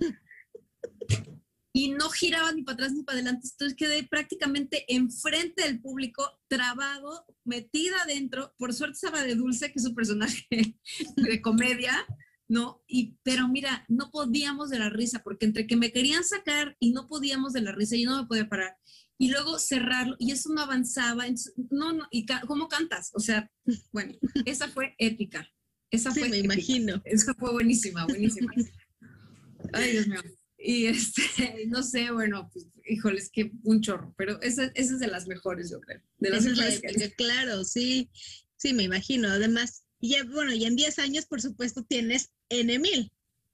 [1.73, 3.49] y no giraba ni para atrás ni para adelante.
[3.51, 8.55] Entonces quedé prácticamente enfrente del público, trabado, metida adentro.
[8.59, 10.47] Por suerte estaba de Dulce, que es un personaje
[11.17, 12.07] de comedia,
[12.49, 12.83] ¿no?
[12.87, 16.93] Y, pero mira, no podíamos de la risa, porque entre que me querían sacar y
[16.93, 18.77] no podíamos de la risa, yo no me podía parar.
[19.21, 21.25] Y luego cerrarlo, y eso no avanzaba.
[21.71, 23.11] no, no, y ¿cómo cantas?
[23.15, 23.51] O sea,
[23.93, 24.15] bueno,
[24.47, 25.49] esa fue épica.
[25.91, 27.01] Esa sí, fue me imagino.
[27.05, 28.53] Esa fue buenísima, buenísima.
[29.73, 30.21] Ay, Dios mío.
[30.59, 35.01] Y este, no sé, bueno, pues, híjole, es que un chorro, pero esa, esa es
[35.01, 36.03] de las mejores, yo creo.
[36.19, 36.83] De las mejores
[37.17, 38.11] claro, sí,
[38.57, 39.29] sí, me imagino.
[39.29, 43.11] Además, ya, bueno, y en 10 años, por supuesto, tienes N mil.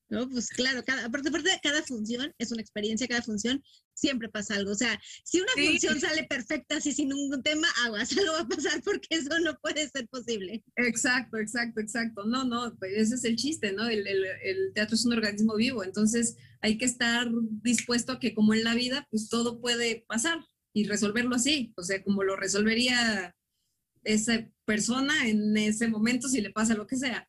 [0.08, 0.28] ¿No?
[0.28, 3.62] Pues claro, cada, aparte, de cada función es una experiencia, cada función
[3.94, 4.72] siempre pasa algo.
[4.72, 8.48] O sea, si una función sale perfecta, así sin ningún tema, aguas, algo va a
[8.48, 10.62] pasar porque eso no puede ser posible.
[10.76, 12.24] Exacto, exacto, exacto.
[12.24, 13.88] No, no, pues ese es el chiste, ¿no?
[13.88, 17.28] El, el, el, teatro es un organismo vivo, entonces hay que estar
[17.62, 20.38] dispuesto a que como en la vida, pues todo puede pasar
[20.72, 23.34] y resolverlo así, o sea, como lo resolvería
[24.02, 27.26] esa persona en ese momento si le pasa lo que sea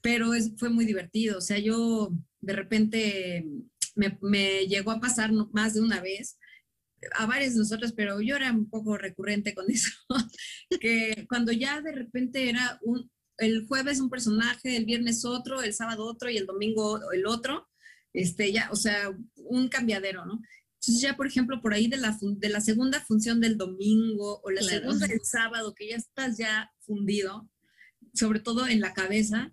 [0.00, 1.38] pero es, fue muy divertido.
[1.38, 3.46] O sea, yo de repente
[3.94, 6.38] me, me, llegó a pasar más de una vez,
[7.14, 9.92] a varios de nosotros, pero yo era un poco recurrente con eso,
[10.80, 15.74] que cuando ya de repente era un, el jueves un personaje, el viernes otro, el
[15.74, 17.68] sábado otro y el domingo el otro,
[18.12, 20.40] este, ya, o sea, un cambiadero, ¿no?
[20.74, 24.50] Entonces ya, por ejemplo, por ahí de la, de la segunda función del domingo o
[24.50, 27.48] la segunda del sábado, que ya estás ya fundido,
[28.12, 29.52] sobre todo en la cabeza,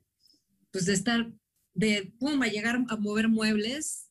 [0.72, 1.32] pues de estar,
[1.74, 4.10] de pum, a llegar a mover muebles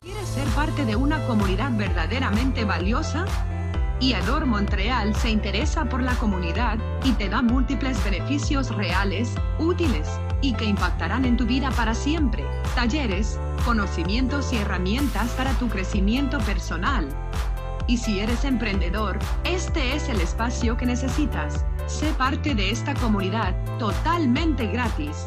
[0.05, 3.25] ¿Quieres ser parte de una comunidad verdaderamente valiosa?
[3.99, 10.07] IADOR Montreal se interesa por la comunidad y te da múltiples beneficios reales, útiles
[10.41, 12.45] y que impactarán en tu vida para siempre.
[12.75, 17.09] Talleres, conocimientos y herramientas para tu crecimiento personal.
[17.87, 21.65] Y si eres emprendedor, este es el espacio que necesitas.
[21.87, 25.25] Sé parte de esta comunidad totalmente gratis.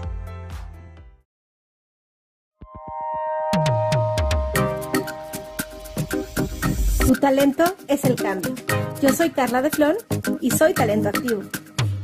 [7.09, 8.55] Tu talento es el cambio.
[9.01, 9.97] Yo soy Carla de Flon
[10.43, 11.41] y soy Talento Activo.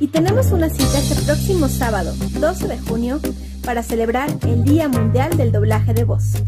[0.00, 3.20] Y tenemos una cita este próximo sábado, 12 de junio,
[3.66, 6.42] para celebrar el Día Mundial del Doblaje de Voz.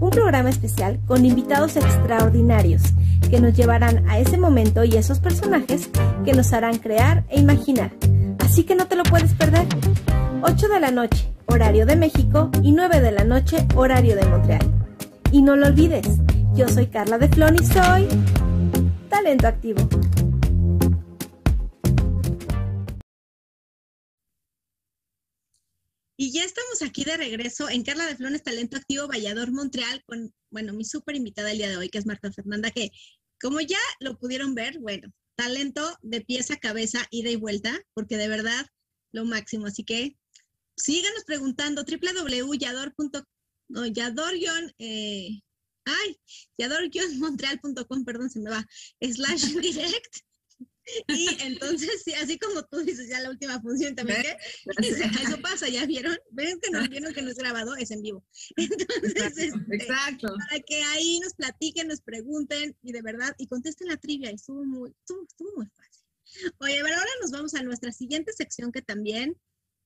[0.00, 2.82] un programa especial con invitados extraordinarios
[3.30, 5.88] que nos llevarán a ese momento y esos personajes
[6.24, 7.92] que nos harán crear e imaginar.
[8.40, 9.68] Así que no te lo puedes perder.
[10.42, 14.68] 8 de la noche, horario de México, y 9 de la noche, horario de Montreal.
[15.30, 16.08] Y no lo olvides,
[16.58, 18.08] yo soy Carla de Flon y soy
[19.08, 19.80] Talento Activo.
[26.16, 30.34] Y ya estamos aquí de regreso en Carla de Flones Talento Activo Vallador Montreal con,
[30.50, 32.90] bueno, mi súper invitada el día de hoy, que es Marta Fernanda, que
[33.40, 38.16] como ya lo pudieron ver, bueno, talento de pieza a cabeza, ida y vuelta, porque
[38.16, 38.66] de verdad
[39.12, 39.66] lo máximo.
[39.66, 40.16] Así que
[40.76, 43.22] síganos preguntando www.yador.com,
[43.68, 44.32] no, yador
[44.78, 45.40] eh,
[45.88, 46.20] ay,
[46.58, 48.66] yador-montreal.com, perdón, se me va,
[49.00, 50.28] slash direct
[51.06, 54.36] y entonces, sí, así como tú dices, ya la última función también, ¿qué?
[55.22, 56.16] Eso pasa, ¿ya vieron?
[56.30, 57.76] ¿Ven que no, vieron que no es grabado?
[57.76, 58.24] Es en vivo.
[58.56, 63.88] Entonces, exacto, este, para que ahí nos platiquen, nos pregunten y de verdad, y contesten
[63.88, 66.52] la trivia, estuvo muy, estuvo, estuvo muy fácil.
[66.58, 69.36] Oye, pero ahora nos vamos a nuestra siguiente sección que también,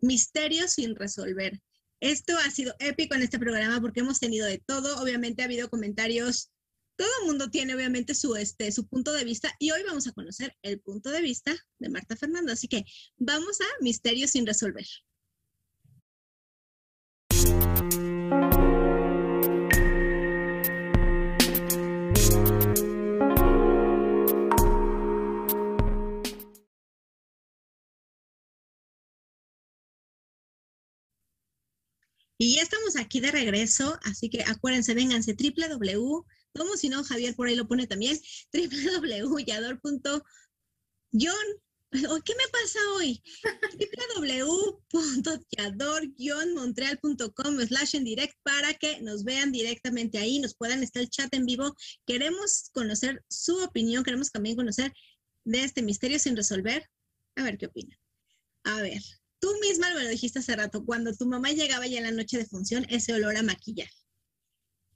[0.01, 1.61] misterios sin resolver.
[2.03, 5.01] Esto ha sido épico en este programa porque hemos tenido de todo.
[5.01, 6.51] Obviamente ha habido comentarios
[6.97, 10.12] todo el mundo tiene obviamente su, este, su punto de vista y hoy vamos a
[10.12, 12.53] conocer el punto de vista de Marta Fernando.
[12.53, 12.85] Así que
[13.17, 14.87] vamos a Misterios sin resolver.
[32.42, 36.24] Y ya estamos aquí de regreso, así que acuérdense, vénganse www
[36.55, 38.18] como si no, Javier por ahí lo pone también,
[38.52, 40.22] www.yador.yon.
[41.92, 43.22] ¿Qué me pasa hoy?
[44.92, 51.35] www.yador-montreal.com slash en direct para que nos vean directamente ahí, nos puedan estar el chat
[51.35, 51.76] en vivo.
[52.07, 54.94] Queremos conocer su opinión, queremos también conocer
[55.44, 56.88] de este misterio sin resolver.
[57.37, 57.94] A ver qué opina.
[58.64, 59.02] A ver,
[59.42, 62.38] tú misma me lo dijiste hace rato, cuando tu mamá llegaba ya en la noche
[62.38, 63.92] de función, ese olor a maquillaje.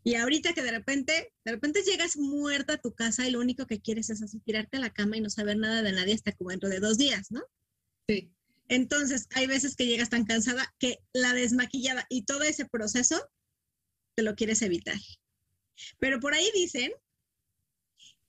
[0.05, 3.67] Y ahorita que de repente, de repente llegas muerta a tu casa y lo único
[3.67, 6.31] que quieres es así tirarte a la cama y no saber nada de nadie hasta
[6.31, 7.43] como dentro de dos días, ¿no?
[8.09, 8.33] Sí.
[8.69, 13.21] Entonces, hay veces que llegas tan cansada que la desmaquillada y todo ese proceso
[14.15, 14.97] te lo quieres evitar.
[15.99, 16.93] Pero por ahí dicen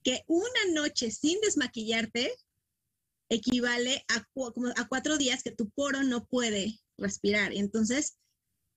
[0.04, 2.34] que una noche sin desmaquillarte
[3.30, 4.26] equivale a,
[4.82, 7.54] a cuatro días que tu poro no puede respirar.
[7.54, 8.18] Y entonces,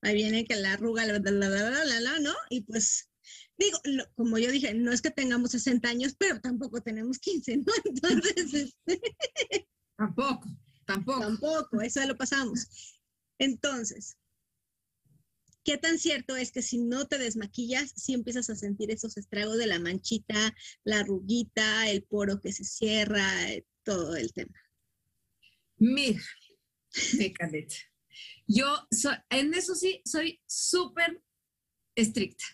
[0.03, 2.35] ahí viene que la arruga, la, la, la, la, ¿no?
[2.49, 3.11] Y pues,
[3.59, 3.79] digo,
[4.15, 7.65] como yo dije, no es que tengamos 60 años, pero tampoco tenemos 15, ¿no?
[7.85, 10.49] Entonces, este, tampoco,
[10.87, 11.21] tampoco.
[11.21, 13.01] Tampoco, eso lo pasamos.
[13.39, 14.17] Entonces,
[15.65, 19.59] ¿qué tan cierto es que si no te desmaquillas, sí empiezas a sentir esos estragos
[19.59, 23.27] de la manchita, la arruguita, el poro que se cierra,
[23.85, 24.59] todo el tema?
[25.77, 26.21] Mira,
[27.13, 27.69] déjate.
[28.47, 28.87] Yo
[29.31, 31.23] en eso sí soy súper
[31.95, 32.45] estricta.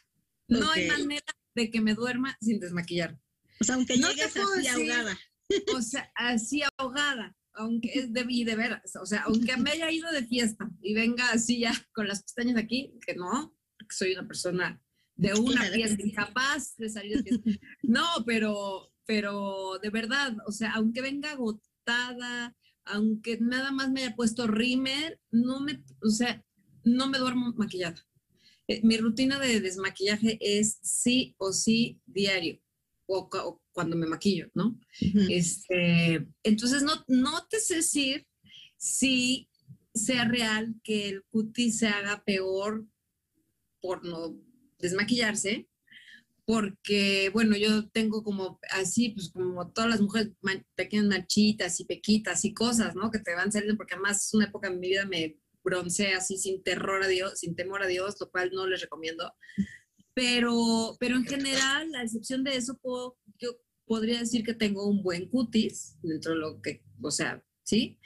[0.49, 3.19] No hay manera de que me duerma sin desmaquillar.
[3.61, 5.19] O sea, aunque no llegues así ahogada.
[5.75, 9.91] O sea, así ahogada, aunque es de, y de veras, o sea, aunque me haya
[9.91, 14.13] ido de fiesta y venga así ya con las pestañas aquí, que no, que soy
[14.13, 14.81] una persona
[15.17, 17.51] de una fiesta incapaz de salir de fiesta.
[17.83, 24.15] No, pero, pero de verdad, o sea, aunque venga agotada, aunque nada más me haya
[24.15, 26.45] puesto rímel, no me, o sea,
[26.85, 28.07] no me duermo maquillada.
[28.69, 32.61] Eh, mi rutina de desmaquillaje es sí o sí diario,
[33.07, 34.79] o, cuando me maquillo, ¿no?
[35.31, 38.27] este, entonces, no, no te sé decir
[38.77, 39.49] si
[39.95, 42.87] sea real que el cutis se haga peor
[43.81, 44.37] por no
[44.79, 45.69] desmaquillarse,
[46.45, 50.33] porque, bueno, yo tengo como así, pues como todas las mujeres,
[50.77, 53.11] pequeñas manchitas y pequitas y cosas, ¿no?
[53.11, 56.37] Que te van saliendo, porque además es una época en mi vida me bronceé así
[56.39, 59.35] sin terror a Dios, sin temor a Dios, lo cual no les recomiendo.
[60.17, 63.51] Pero, pero en general, a excepción de eso, puedo, yo
[63.85, 67.99] podría decir que tengo un buen cutis dentro de lo que, o sea, ¿sí?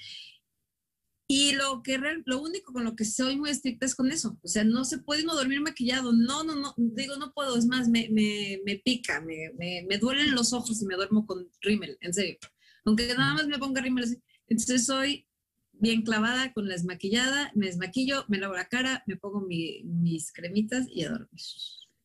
[1.29, 4.37] Y lo que lo único con lo que soy muy estricta es con eso.
[4.43, 6.13] O sea, no se puede uno dormir maquillado.
[6.13, 6.75] No, no, no.
[6.77, 7.57] Digo, no puedo.
[7.57, 11.25] Es más, me, me, me pica, me, me, me, duelen los ojos y me duermo
[11.27, 12.37] con rímel, en serio.
[12.85, 14.21] Aunque nada más me ponga rímel así.
[14.49, 15.29] Entonces soy
[15.75, 20.33] bien clavada con la desmaquillada, me desmaquillo, me lavo la cara, me pongo mi, mis
[20.33, 21.41] cremitas y a dormir.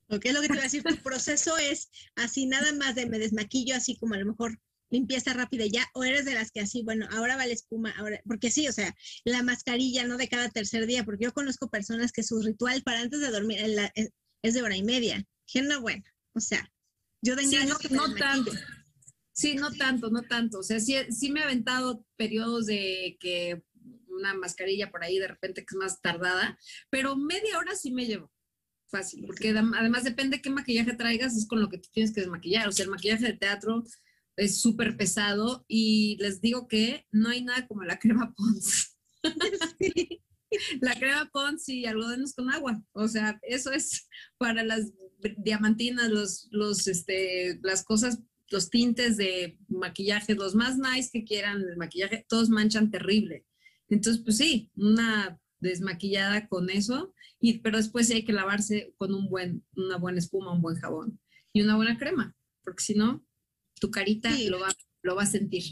[0.08, 3.18] Ok, lo que te iba a decir, tu proceso es así, nada más de me
[3.18, 4.60] desmaquillo, así como a lo mejor
[4.92, 8.22] limpieza rápida ya, o eres de las que así, bueno, ahora va la espuma, ahora,
[8.26, 12.12] porque sí, o sea, la mascarilla, no de cada tercer día, porque yo conozco personas
[12.12, 13.60] que su ritual para antes de dormir
[14.44, 15.26] es de hora y media.
[15.48, 16.04] Dije, no, bueno,
[16.34, 16.72] o sea,
[17.22, 18.52] yo de Sí, no, que no tanto.
[19.34, 20.60] Sí, no tanto, no tanto.
[20.60, 23.64] O sea, sí, sí me he aventado periodos de que
[24.08, 26.58] una mascarilla por ahí de repente que es más tardada,
[26.90, 28.32] pero media hora sí me llevo.
[28.88, 32.22] Fácil, porque adem- además depende qué maquillaje traigas, es con lo que tú tienes que
[32.22, 32.68] desmaquillar.
[32.68, 33.84] O sea, el maquillaje de teatro
[34.38, 38.98] es súper pesado y les digo que no hay nada como la crema Pons.
[40.82, 42.82] La crema Pons y algodones con agua.
[42.94, 44.08] O sea, eso es
[44.38, 44.92] para las
[45.38, 48.20] diamantinas, los, los, este, las cosas,
[48.50, 53.46] los tintes de maquillaje, los más nice que quieran el maquillaje, todos manchan terrible.
[53.90, 59.14] Entonces, pues sí, una desmaquillada con eso, y, pero después sí hay que lavarse con
[59.14, 61.20] un buen, una buena espuma, un buen jabón
[61.54, 63.26] y una buena crema, porque si no,
[63.80, 64.48] tu carita Sí.
[64.48, 64.70] lo, va,
[65.04, 65.64] lo va a sentir.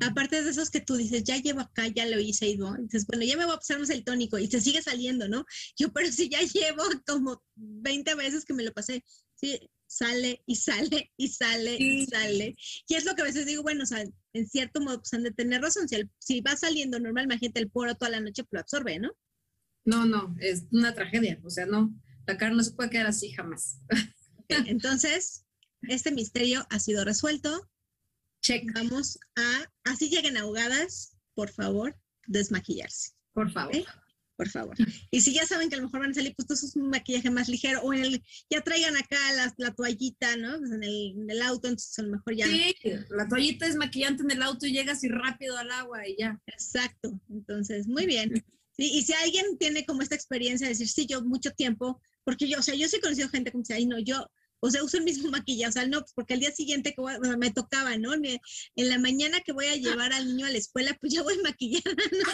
[0.00, 3.06] Aparte de esos que tú dices, ya llevo acá, ya lo hice y no, dices,
[3.06, 5.44] bueno, ya me voy a pasar más el tónico y te sigue saliendo, ¿no?
[5.76, 9.02] Yo, pero si ya llevo como 20 veces que me lo pasé,
[9.34, 9.58] sí,
[9.90, 12.06] sale y sale y sale y Sí.
[12.10, 12.54] sale.
[12.88, 15.22] Y es lo que a veces digo, bueno, o sea, en cierto modo, pues han
[15.24, 18.42] de tener razón, si, el- si va saliendo normal, imagínate el poro toda la noche,
[18.44, 19.10] pues lo absorbe, ¿no?
[19.88, 21.94] No, no, es una tragedia, o sea, no,
[22.26, 23.80] la cara no se puede quedar así jamás.
[24.48, 25.46] Entonces,
[25.82, 27.70] este misterio ha sido resuelto.
[28.42, 33.12] Check, Vamos a, así lleguen ahogadas, por favor, desmaquillarse.
[33.32, 33.74] por favor.
[34.36, 34.76] Por favor.
[35.10, 36.90] Y si ya saben que a lo mejor van a salir, pues entonces es un
[36.90, 40.58] maquillaje más ligero o en el, ya traigan acá la, la toallita, ¿no?
[40.58, 42.46] Pues en, el, en el auto, entonces a lo mejor ya.
[42.46, 42.76] Sí,
[43.10, 46.40] la toallita es maquillante en el auto y llegas y rápido al agua y ya.
[46.46, 47.20] Exacto.
[47.30, 48.44] Entonces, muy bien.
[48.80, 52.60] Y si alguien tiene como esta experiencia de decir, sí, yo mucho tiempo, porque yo,
[52.60, 54.98] o sea, yo sí he conocido gente como dice, ay, no, yo, o sea, uso
[54.98, 57.36] el mismo maquillaje, o sea, no, pues porque al día siguiente que voy o sea,
[57.36, 58.14] me tocaba, ¿no?
[58.14, 61.38] En la mañana que voy a llevar al niño a la escuela, pues ya voy
[61.42, 62.32] maquillada, ¿no?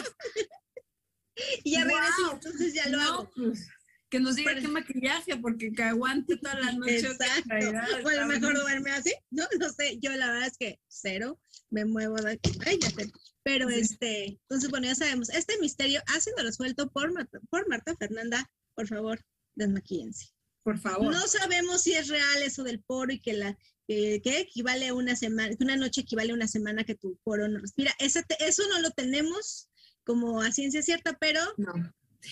[1.63, 3.31] y ya regreso y entonces ya lo No, hago.
[3.35, 3.67] pues,
[4.09, 6.99] que nos diga Pero- qué maquillaje, porque que aguante toda la noche.
[6.99, 7.49] Exacto.
[7.49, 7.65] Ay,
[8.03, 9.45] O a lo mejor duerme así, ¿no?
[9.59, 11.39] No sé, yo la verdad es que cero,
[11.71, 13.11] me muevo de aquí, ay, ya sé.
[13.45, 13.75] Pero Sí.
[13.79, 18.51] este, entonces, bueno, ya sabemos, este misterio ha sido resuelto por Marta, por Marta Fernanda,
[18.73, 19.21] por favor,
[19.53, 20.29] desmaquíense.
[20.63, 21.13] Por favor.
[21.13, 23.55] No sabemos si es real eso del poro y que la
[23.87, 27.19] que, que equivale a una semana, que una noche equivale a una semana que tu
[27.23, 27.93] poro no respira.
[27.99, 29.69] Ese te- eso no lo tenemos
[30.03, 31.71] como a ciencia cierta, pero No.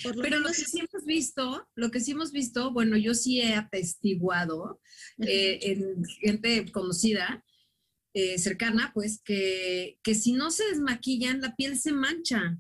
[0.02, 2.98] por lo Pero lo menos que sí hemos visto, lo que sí hemos visto, bueno,
[2.98, 4.82] yo sí he atestiguado
[5.20, 7.46] eh, en gente conocida,
[8.14, 12.58] eh, cercana, pues, que, que si no se desmaquillan, la piel se mancha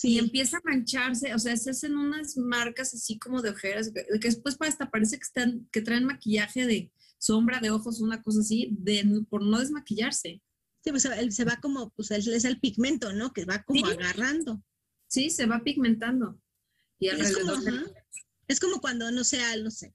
[0.00, 3.90] y sí, empieza a mancharse, o sea, se hacen unas marcas así como de ojeras,
[3.92, 8.40] que, después hasta parece que, están, que traen maquillaje de sombra de ojos, una cosa
[8.40, 10.40] así, de, por no desmaquillarse.
[10.84, 13.32] sí, pues, se va como, pues es, es el pigmento, ¿no?
[13.32, 13.92] Que va como Sí.
[13.92, 14.62] agarrando.
[15.08, 16.40] Sí, se va pigmentando.
[17.00, 17.52] Y Es como,
[18.46, 19.94] es como cuando, no sé, no sé.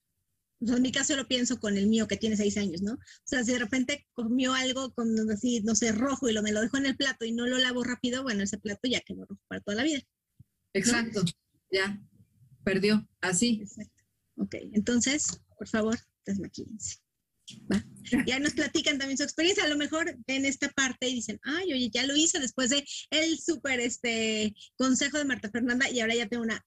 [0.63, 2.93] O sea, en mi caso lo pienso con el mío que tiene seis años, ¿no?
[2.93, 6.51] O sea, si de repente comió algo con así, no sé, rojo y lo, me
[6.51, 9.25] lo dejó en el plato y no lo lavo rápido, bueno, ese plato ya quedó
[9.25, 10.01] rojo para toda la vida.
[10.73, 11.23] Exacto,
[11.69, 12.01] ya,
[12.63, 13.59] perdió, así.
[13.61, 14.03] Exacto.
[14.37, 17.03] Ok, entonces, por favor, desmaquíllense.
[17.71, 17.83] ¿va?
[18.25, 19.65] Y ahí nos platican también su experiencia.
[19.65, 22.85] A lo mejor ven esta parte y dicen, ay, oye, ya lo hice después de
[23.09, 26.65] el súper este, consejo de Marta Fernanda y ahora ya tengo una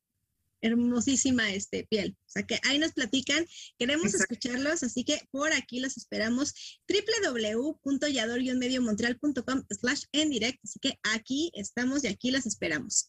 [0.67, 2.17] hermosísima este, piel.
[2.27, 3.47] O sea que ahí nos platican,
[3.79, 4.35] queremos Exacto.
[4.35, 6.53] escucharlos, así que por aquí los esperamos
[6.89, 13.07] www.yador-mediomontreal.com slash en direct, así que aquí estamos y aquí los esperamos.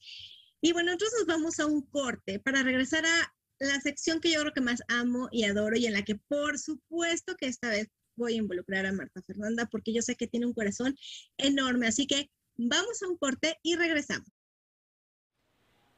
[0.62, 4.41] Y bueno, nosotros nos vamos a un corte para regresar a la sección que yo
[4.41, 7.88] creo que más amo y adoro y en la que por supuesto que esta vez
[8.16, 10.95] voy a involucrar a Marta Fernanda porque yo sé que tiene un corazón
[11.38, 14.28] enorme, así que vamos a un corte y regresamos.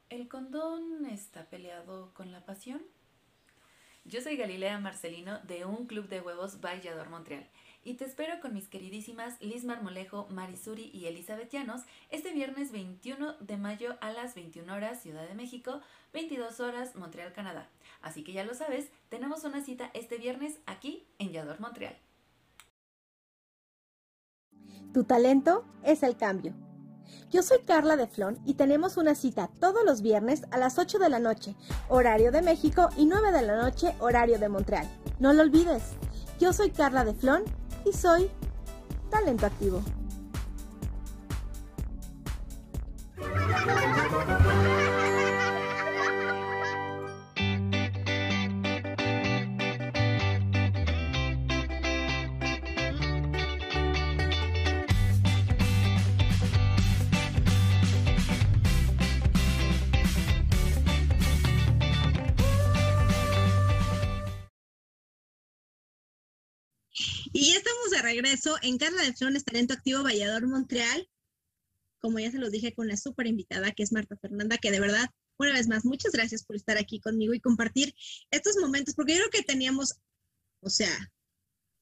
[0.10, 2.82] ¿El condón está peleado con la pasión?
[4.06, 7.48] Yo soy Galilea Marcelino de un club de huevos Vallador Montreal
[7.84, 13.36] y te espero con mis queridísimas Liz Marmolejo, Marisuri y Elizabeth Llanos este viernes 21
[13.40, 15.80] de mayo a las 21 horas Ciudad de México,
[16.12, 17.70] 22 horas Montreal, Canadá.
[18.02, 21.96] Así que ya lo sabes, tenemos una cita este viernes aquí en Yador Montreal.
[24.92, 26.56] Tu talento es el cambio.
[27.32, 31.00] Yo soy Carla de Flon y tenemos una cita todos los viernes a las 8
[31.00, 31.56] de la noche,
[31.88, 34.88] horario de México, y 9 de la noche, horario de Montreal.
[35.20, 35.84] No lo olvides.
[36.40, 37.44] Yo soy Carla de Flon
[37.86, 38.32] y soy
[39.10, 39.84] talento activo.
[67.32, 71.08] Y ya estamos de regreso en Carla de Flones, Talento Activo Vallador Montreal.
[72.00, 74.80] Como ya se los dije, con una súper invitada que es Marta Fernanda, que de
[74.80, 77.94] verdad, una vez más, muchas gracias por estar aquí conmigo y compartir
[78.32, 80.00] estos momentos, porque yo creo que teníamos,
[80.62, 81.12] o sea,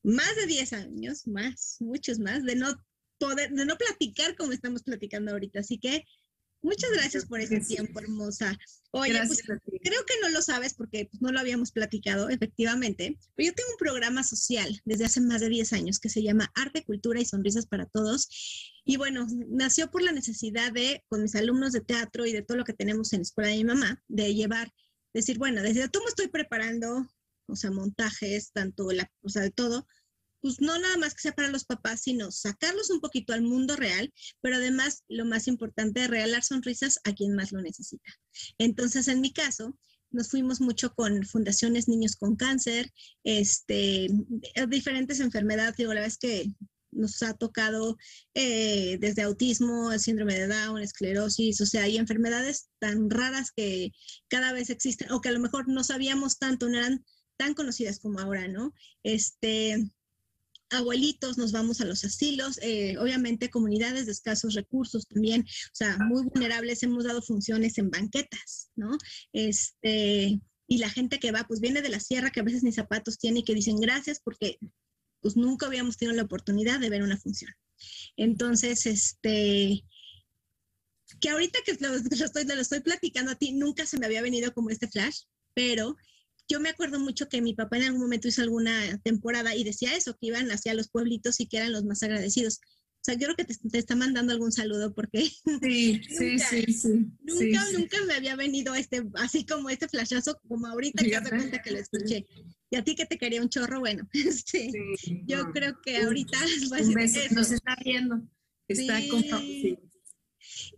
[0.03, 2.73] más de 10 años, más, muchos más, de no
[3.17, 5.61] poder, de no platicar como estamos platicando ahorita.
[5.61, 6.03] Así que
[6.61, 8.57] Muchas gracias por ese tiempo, hermosa.
[8.91, 13.49] Oye, pues, creo que no lo sabes porque pues, no lo habíamos platicado, efectivamente, pero
[13.49, 16.83] yo tengo un programa social desde hace más de 10 años que se llama Arte,
[16.83, 18.27] Cultura y Sonrisas para Todos.
[18.85, 22.57] Y bueno, nació por la necesidad de, con mis alumnos de teatro y de todo
[22.57, 24.71] lo que tenemos en la escuela de mi mamá, de llevar,
[25.13, 27.07] decir, bueno, desde me estoy preparando,
[27.47, 29.87] o sea, montajes, tanto la, o sea, de todo,
[30.41, 33.75] pues no nada más que sea para los papás, sino sacarlos un poquito al mundo
[33.75, 38.11] real, pero además lo más importante, regalar sonrisas a quien más lo necesita.
[38.57, 39.77] Entonces, en mi caso,
[40.11, 42.91] nos fuimos mucho con fundaciones Niños con Cáncer,
[43.23, 44.07] este,
[44.69, 46.51] diferentes enfermedades, digo, la verdad es que
[46.91, 47.97] nos ha tocado
[48.33, 53.91] eh, desde autismo, síndrome de Down, esclerosis, o sea, hay enfermedades tan raras que
[54.29, 57.05] cada vez existen o que a lo mejor no sabíamos tanto, no eran
[57.37, 58.73] tan conocidas como ahora, ¿no?
[59.03, 59.91] Este,
[60.69, 65.97] abuelitos, nos vamos a los asilos, eh, obviamente comunidades de escasos recursos también, o sea,
[65.99, 68.97] muy vulnerables, hemos dado funciones en banquetas, ¿no?
[69.33, 72.71] Este, y la gente que va, pues viene de la sierra, que a veces ni
[72.71, 74.57] zapatos tiene y que dicen gracias porque
[75.21, 77.51] pues nunca habíamos tenido la oportunidad de ver una función.
[78.17, 79.83] Entonces, este,
[81.21, 81.89] que ahorita que lo,
[82.55, 85.21] lo estoy platicando a ti, nunca se me había venido como este flash,
[85.53, 85.95] pero
[86.47, 89.95] yo me acuerdo mucho que mi papá en algún momento hizo alguna temporada y decía
[89.95, 92.59] eso, que iban hacia los pueblitos y que eran los más agradecidos.
[92.59, 95.21] O sea, yo creo que te, está mandando algún saludo porque
[95.61, 96.89] sí, sí, sí, sí,
[97.21, 101.61] nunca, nunca me había venido este, así como este flashazo, como ahorita que te cuenta
[101.61, 102.25] que lo escuché.
[102.69, 104.71] Y a ti que te quería un chorro, bueno, este,
[105.25, 106.37] yo creo que ahorita
[107.31, 108.21] nos está viendo.
[108.67, 109.23] Está con,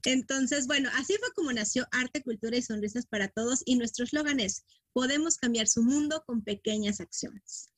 [0.03, 4.39] entonces, bueno, así fue como nació Arte, Cultura y Sonrisas para Todos y nuestro eslogan
[4.39, 7.74] es, podemos cambiar su mundo con pequeñas acciones.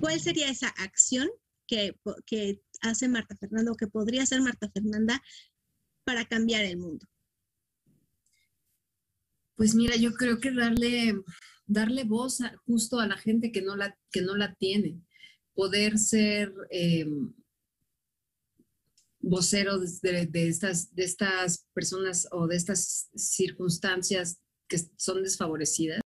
[0.00, 1.28] ¿Cuál sería esa acción
[1.66, 1.96] que,
[2.82, 5.22] hace Marta Fernanda o que podría hacer Marta Fernanda
[6.04, 7.06] para cambiar el mundo?
[9.56, 11.14] Pues mira, yo creo que darle,
[11.66, 15.00] darle voz justo a la gente que no la, que no la tiene,
[15.54, 16.52] poder ser...
[16.70, 17.06] Eh,
[19.22, 24.41] vocero de, estas, de estas personas o de estas circunstancias
[24.72, 26.00] que son desfavorecidas,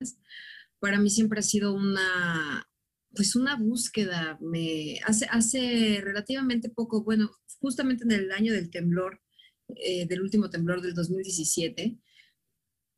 [0.80, 2.66] para mí siempre ha sido una,
[3.14, 4.38] pues una búsqueda.
[4.40, 9.20] Me, hace, hace relativamente poco, bueno, justamente en el año del temblor,
[9.76, 11.98] eh, del último temblor del 2017,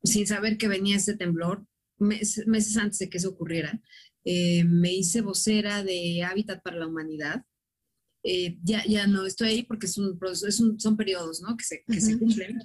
[0.03, 1.67] sin saber que venía ese temblor,
[1.99, 3.81] meses, antes de que eso ocurriera,
[4.23, 7.43] eh, me hice vocera de Hábitat para la Humanidad,
[8.23, 11.55] eh, ya, ya no estoy ahí porque es un es un, son periodos ¿no?
[11.55, 12.59] que, se, que se cumplen,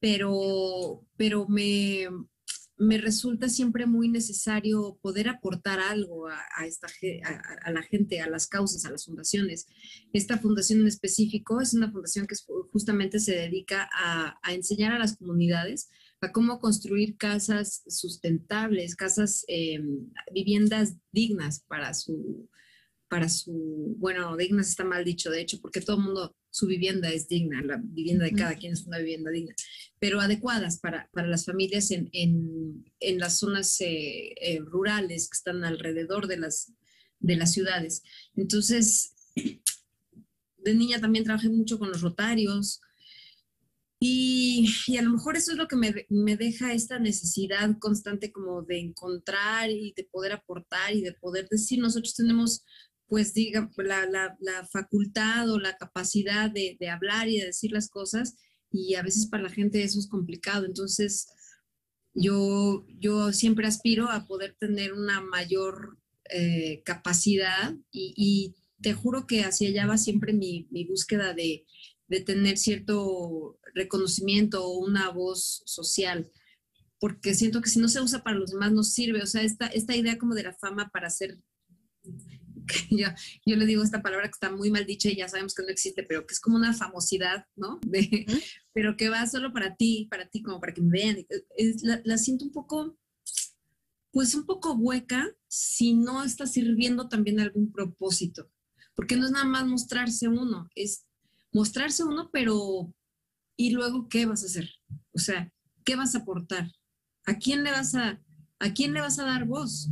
[0.00, 2.08] pero, pero me,
[2.76, 6.88] me resulta siempre muy necesario poder aportar algo a, esta,
[7.64, 9.66] a, la gente, a las causas, a las fundaciones.
[10.12, 12.34] Esta fundación en específico es una fundación que
[12.72, 19.80] justamente se dedica a, enseñar a las comunidades a cómo construir casas sustentables, casas, eh,
[20.32, 22.48] viviendas dignas para su,
[23.12, 27.10] para su, bueno, dignas está mal dicho, de hecho, porque todo el mundo, su vivienda
[27.10, 29.54] es digna, la vivienda de cada quien es una vivienda digna,
[29.98, 35.36] pero adecuadas para, para las familias en, en, en las zonas eh, eh, rurales que
[35.36, 36.72] están alrededor de las,
[37.18, 38.02] de las ciudades.
[38.34, 39.14] Entonces,
[40.56, 42.80] de niña también trabajé mucho con los rotarios,
[44.04, 48.32] y, y, a lo mejor eso es lo que me, me, deja esta necesidad constante
[48.32, 52.64] como de encontrar y de poder aportar y de poder decir, nosotros tenemos
[53.12, 54.06] pues diga, la,
[54.40, 58.38] la, facultad o la capacidad de, de, hablar y de decir las cosas
[58.70, 60.64] y a veces para la gente eso es complicado.
[60.64, 61.26] Entonces,
[62.14, 65.98] yo, yo siempre aspiro a poder tener una mayor
[66.30, 71.66] eh, capacidad y, y, te juro que hacia allá va siempre mi, mi búsqueda de,
[72.08, 76.32] de tener cierto reconocimiento o una voz social
[76.98, 79.22] porque siento que si no se usa para los demás no sirve.
[79.22, 81.38] O sea, esta, esta idea como de la fama para ser
[82.90, 83.08] yo,
[83.44, 85.68] yo le digo esta palabra que está muy mal dicha y ya sabemos que no
[85.68, 87.80] existe, pero que es como una famosidad, ¿no?
[87.86, 88.26] De,
[88.72, 91.26] pero que va solo para ti, para ti, como para que me vean.
[91.56, 92.96] Es, la, la, siento un poco,
[94.10, 98.50] pues un poco hueca si no está sirviendo también algún propósito,
[98.94, 101.04] porque no es nada más mostrarse uno, es
[101.52, 102.94] mostrarse uno, pero
[103.56, 104.70] ¿y luego qué vas a hacer?
[105.12, 105.52] O sea,
[105.84, 106.70] ¿qué vas a aportar?
[107.26, 108.20] ¿A quién le vas a,
[108.58, 109.88] a quién le vas a dar voz?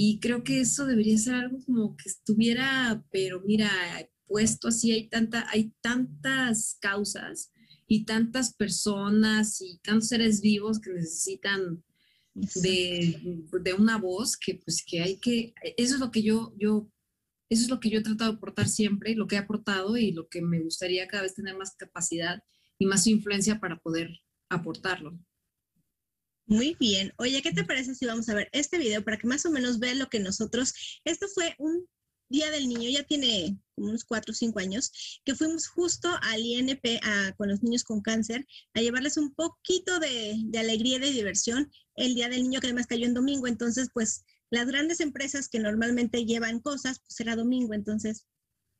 [0.00, 3.68] Y creo que eso debería ser algo como que estuviera, pero mira,
[4.28, 7.50] puesto así, hay, tanta, hay tantas causas
[7.88, 11.82] y tantas personas y tantos seres vivos que necesitan
[12.32, 16.88] de, de, una voz que pues que hay que, eso es lo que yo, yo,
[17.50, 20.12] eso es lo que yo he tratado de aportar siempre, lo que he aportado y
[20.12, 22.40] lo que me gustaría cada vez tener más capacidad
[22.78, 24.10] y más influencia para poder
[24.48, 25.18] aportarlo.
[26.48, 27.12] Muy bien.
[27.18, 29.78] Oye, ¿qué te parece si vamos a ver este video para que más o menos
[29.78, 31.86] vean lo que nosotros, esto fue un
[32.30, 36.40] Día del Niño, ya tiene como unos cuatro o cinco años, que fuimos justo al
[36.40, 37.00] INP
[37.36, 41.70] con los niños con cáncer a llevarles un poquito de, de alegría y de diversión
[41.96, 43.46] el Día del Niño, que además cayó en domingo.
[43.46, 48.26] Entonces, pues las grandes empresas que normalmente llevan cosas, pues era domingo, entonces,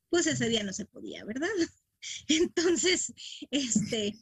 [0.08, 1.48] pues ese día no se podía, ¿verdad?
[2.28, 3.12] Entonces,
[3.50, 4.14] este,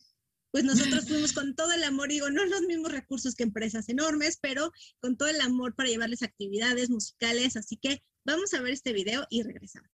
[0.57, 4.39] pues nosotros fuimos con todo el amor, digo, no los mismos recursos que empresas enormes,
[4.41, 7.59] pero con todo el amor para llevarles actividades musicales.
[7.59, 9.91] Así que vamos a ver este video y regresamos.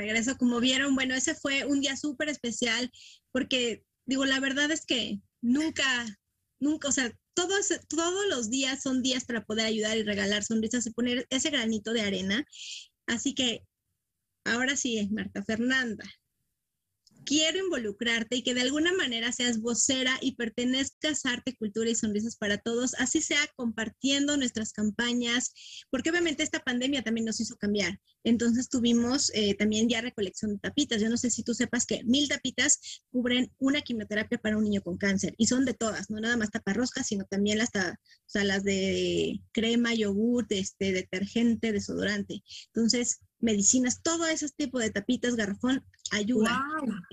[0.00, 2.90] Regreso, como vieron, bueno, ese fue un día súper especial
[3.32, 6.18] porque, digo, la verdad es que nunca,
[6.58, 10.86] nunca, o sea, todos, todos los días son días para poder ayudar y regalar sonrisas
[10.86, 12.44] y poner ese granito de arena.
[13.06, 13.66] Así que,
[14.44, 16.04] ahora sí, Marta Fernanda,
[17.24, 21.94] quiero involucrarte y que de alguna manera seas vocera y pertenezcas a Arte, Cultura y
[21.94, 25.52] Sonrisas para Todos, así sea compartiendo nuestras campañas,
[25.90, 28.00] porque obviamente esta pandemia también nos hizo cambiar.
[28.24, 31.00] Entonces tuvimos eh, también ya recolección de tapitas.
[31.00, 34.82] Yo no sé si tú sepas que mil tapitas cubren una quimioterapia para un niño
[34.82, 37.96] con cáncer y son de todas, no nada más taparroscas, sino también las, o
[38.26, 42.42] sea, las de crema, yogur, este, detergente, desodorante.
[42.66, 46.62] Entonces, medicinas, todo ese tipo de tapitas, garrafón, ayuda.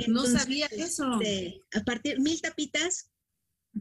[0.08, 1.20] no sabía eso.
[1.22, 3.12] Este, a partir mil tapitas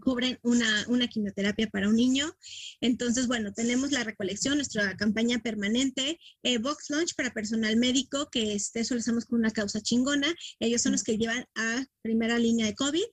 [0.00, 2.36] cubren una, una, quimioterapia para un niño.
[2.80, 8.54] Entonces, bueno, tenemos la recolección, nuestra campaña permanente, eh, Box Launch para personal médico, que
[8.54, 10.34] este, eso lo hacemos con una causa chingona.
[10.60, 13.04] Ellos son los que llevan a primera línea de COVID.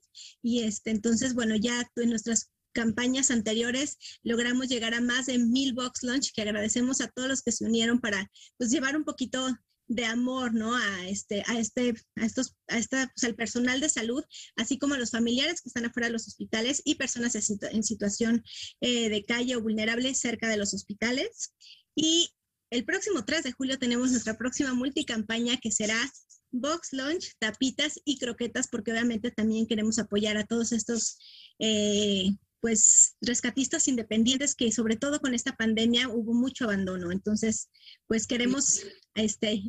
[0.42, 5.74] Y este, entonces, bueno, ya en nuestras campañas anteriores logramos llegar a más de mil
[5.74, 9.48] box lunch que agradecemos a todos los que se unieron para pues llevar un poquito
[9.94, 10.76] de amor, ¿no?
[10.76, 14.24] A este, a este, a estos, a esta, pues, al personal de salud,
[14.56, 18.44] así como a los familiares que están afuera de los hospitales y personas en, situación
[18.82, 21.54] eh, de calle o vulnerable cerca de los hospitales.
[21.96, 22.30] Y
[22.72, 25.98] el próximo 3 de julio tenemos nuestra próxima multicampaña que será
[26.52, 31.18] Box Lunch, tapitas y croquetas, porque obviamente también queremos apoyar a todos estos
[31.60, 32.32] eh,
[32.62, 37.12] pues rescatistas independientes que sobre todo con esta pandemia hubo mucho abandono.
[37.12, 37.70] Entonces,
[38.08, 38.86] pues queremos
[39.16, 39.62] este,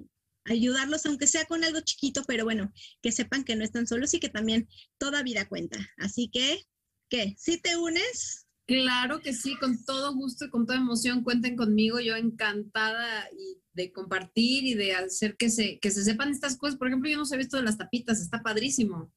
[0.45, 2.73] ayudarlos, aunque sea con algo chiquito, pero bueno,
[3.03, 4.69] que sepan que no están solos y que también
[4.99, 5.79] toda vida cuenta.
[5.99, 6.65] Así que,
[7.09, 7.35] ¿qué?
[7.39, 8.47] ¿Sí te unes?
[8.67, 13.61] Claro que sí, con todo gusto y con toda emoción, cuenten conmigo, yo encantada y
[13.73, 16.79] de compartir y de hacer que se, que se sepan estas cosas.
[16.79, 19.13] Por ejemplo, yo no sé visto de las tapitas, está padrísimo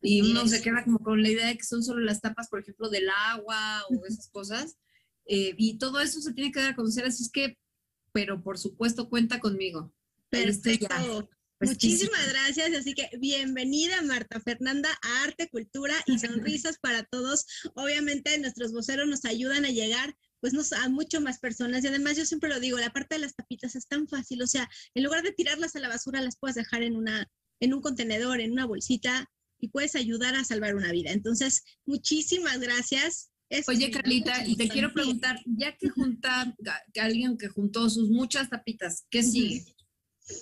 [0.00, 2.60] y uno se queda como con la idea de que son solo las tapas, por
[2.60, 4.76] ejemplo, del agua o esas cosas.
[5.26, 7.56] Eh, y todo eso se tiene que dar a conocer, así es que
[8.12, 9.92] pero por supuesto cuenta conmigo.
[10.42, 11.28] Perfecto.
[11.60, 12.74] Muchísimas gracias.
[12.74, 17.46] Así que bienvenida Marta Fernanda a Arte, Cultura y Sonrisas para Todos.
[17.74, 21.84] Obviamente nuestros voceros nos ayudan a llegar pues nos, a mucho más personas.
[21.84, 24.42] Y además yo siempre lo digo, la parte de las tapitas es tan fácil.
[24.42, 27.30] O sea, en lugar de tirarlas a la basura, las puedes dejar en, una,
[27.60, 31.12] en un contenedor, en una bolsita y puedes ayudar a salvar una vida.
[31.12, 33.30] Entonces, muchísimas gracias.
[33.68, 36.54] Oye, Carlita, y te quiero preguntar, ya que junta,
[36.92, 39.64] que alguien que juntó sus muchas tapitas, ¿qué sigue?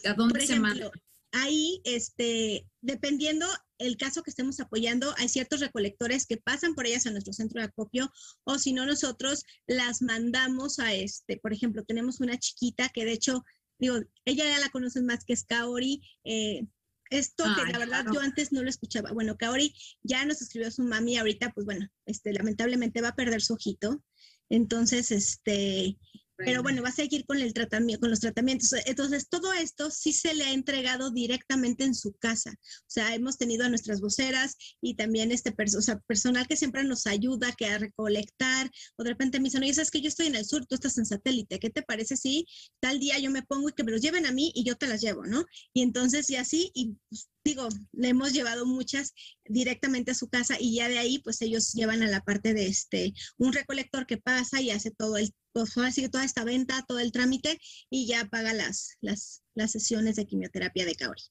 [0.05, 0.91] ¿A dónde se manda?
[1.33, 3.47] Ahí, este, dependiendo
[3.79, 7.61] el caso que estemos apoyando, hay ciertos recolectores que pasan por ellas a nuestro centro
[7.61, 8.13] de acopio
[8.45, 13.13] o si no nosotros las mandamos a este, por ejemplo, tenemos una chiquita que de
[13.13, 13.45] hecho,
[13.79, 16.67] digo, ella ya la conocen más que es Kaori, eh,
[17.13, 19.13] esto que la verdad yo antes no lo escuchaba.
[19.13, 23.43] Bueno, Kaori ya nos escribió su mami, ahorita pues bueno, este, lamentablemente va a perder
[23.43, 24.03] su ojito.
[24.49, 25.99] Entonces, este,
[26.37, 28.73] pero bueno, va a seguir con el tratamiento, con los tratamientos.
[28.87, 32.51] Entonces, todo esto sí se le ha entregado directamente en su casa.
[32.53, 37.53] O sea, hemos tenido a nuestras voceras y también este personal que siempre nos ayuda
[37.53, 40.45] que a recolectar, o de repente me dicen, oye, sabes que yo estoy en el
[40.45, 42.47] sur, tú estás en satélite, ¿qué te parece si
[42.81, 44.87] tal día yo me pongo y que me los lleven a mí y yo te
[44.87, 45.45] las llevo, ¿no?
[45.73, 49.13] Y entonces, y así, y pues, digo, le hemos llevado muchas
[49.45, 52.67] directamente a su casa y ya de ahí, pues ellos llevan a la parte de
[52.67, 56.85] este, un recolector que pasa y hace todo el pues ahora sigue toda esta venta,
[56.87, 57.59] todo el trámite
[57.91, 61.23] y ya paga las, las, las sesiones de quimioterapia de Kaori.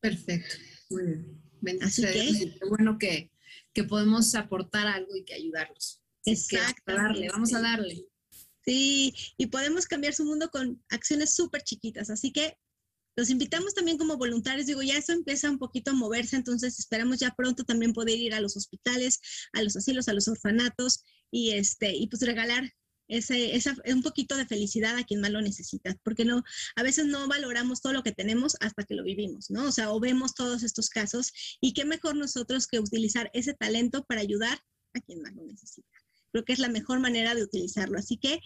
[0.00, 0.56] Perfecto,
[0.90, 1.02] muy
[1.60, 1.82] bien.
[1.82, 3.30] Así que, qué bueno que,
[3.72, 6.02] que, podemos aportar algo y que ayudarlos.
[6.24, 6.92] Exacto.
[6.92, 8.06] Darle, vamos a darle.
[8.64, 12.10] Sí, y podemos cambiar su mundo con acciones súper chiquitas.
[12.10, 12.56] Así que
[13.16, 14.66] los invitamos también como voluntarios.
[14.66, 18.34] Digo, ya eso empieza un poquito a moverse, entonces esperamos ya pronto también poder ir
[18.34, 19.20] a los hospitales,
[19.52, 22.72] a los asilos, a los orfanatos y, este, y pues regalar
[23.16, 23.52] ese,
[23.92, 26.42] un poquito de felicidad a quien más lo necesita, porque no,
[26.76, 29.66] a veces no valoramos todo lo que tenemos hasta que lo vivimos, ¿no?
[29.66, 34.04] O sea, o vemos todos estos casos y qué mejor nosotros que utilizar ese talento
[34.04, 34.58] para ayudar
[34.94, 35.88] a quien más lo necesita.
[36.32, 37.98] Creo que es la mejor manera de utilizarlo.
[37.98, 38.40] Así que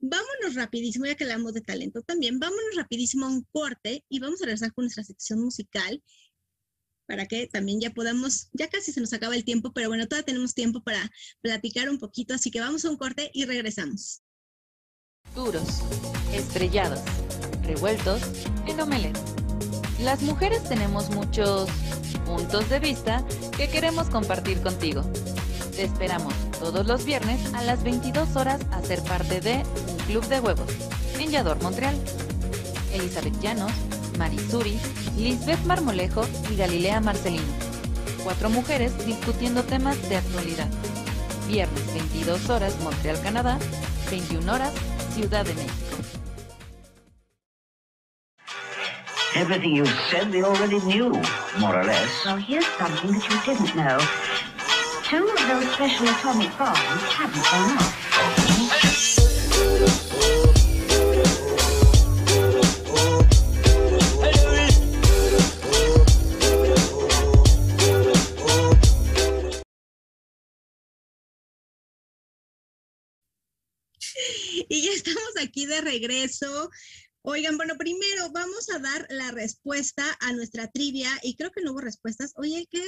[0.00, 4.42] vámonos rapidísimo, ya que hablamos de talento también, vámonos rapidísimo a un corte y vamos
[4.42, 6.02] a regresar con nuestra sección musical
[7.08, 10.26] para que también ya podamos, ya casi se nos acaba el tiempo, pero bueno, todavía
[10.26, 14.22] tenemos tiempo para platicar un poquito, así que vamos a un corte y regresamos.
[15.34, 15.80] Duros,
[16.34, 17.00] estrellados,
[17.62, 18.20] revueltos
[18.66, 19.18] en omelet.
[20.02, 21.68] Las mujeres tenemos muchos
[22.26, 25.02] puntos de vista que queremos compartir contigo.
[25.74, 30.26] Te esperamos todos los viernes a las 22 horas a ser parte de un club
[30.26, 30.70] de huevos
[31.18, 31.98] en Yador, Montreal.
[32.92, 33.72] Elizabeth Llanos,
[34.18, 34.78] Marisuri,
[35.18, 37.42] Lisbeth Marmolejo y Galilea Marcelino.
[38.22, 40.68] Cuatro mujeres discutiendo temas de actualidad.
[41.48, 43.58] Viernes 22 horas Montreal, Canadá,
[44.10, 44.72] 21 horas
[45.14, 45.74] Ciudad de México.
[49.34, 51.10] Everything you said they already knew,
[51.58, 52.08] more or less.
[52.24, 53.98] Well, here's something that you didn't know.
[55.04, 56.78] Two of those special atomic bombs
[57.12, 57.97] haven't gone off.
[74.68, 76.70] Y ya estamos aquí de regreso.
[77.22, 81.72] Oigan, bueno, primero vamos a dar la respuesta a nuestra trivia y creo que no
[81.72, 82.32] hubo respuestas.
[82.36, 82.84] Oye, ¿qué?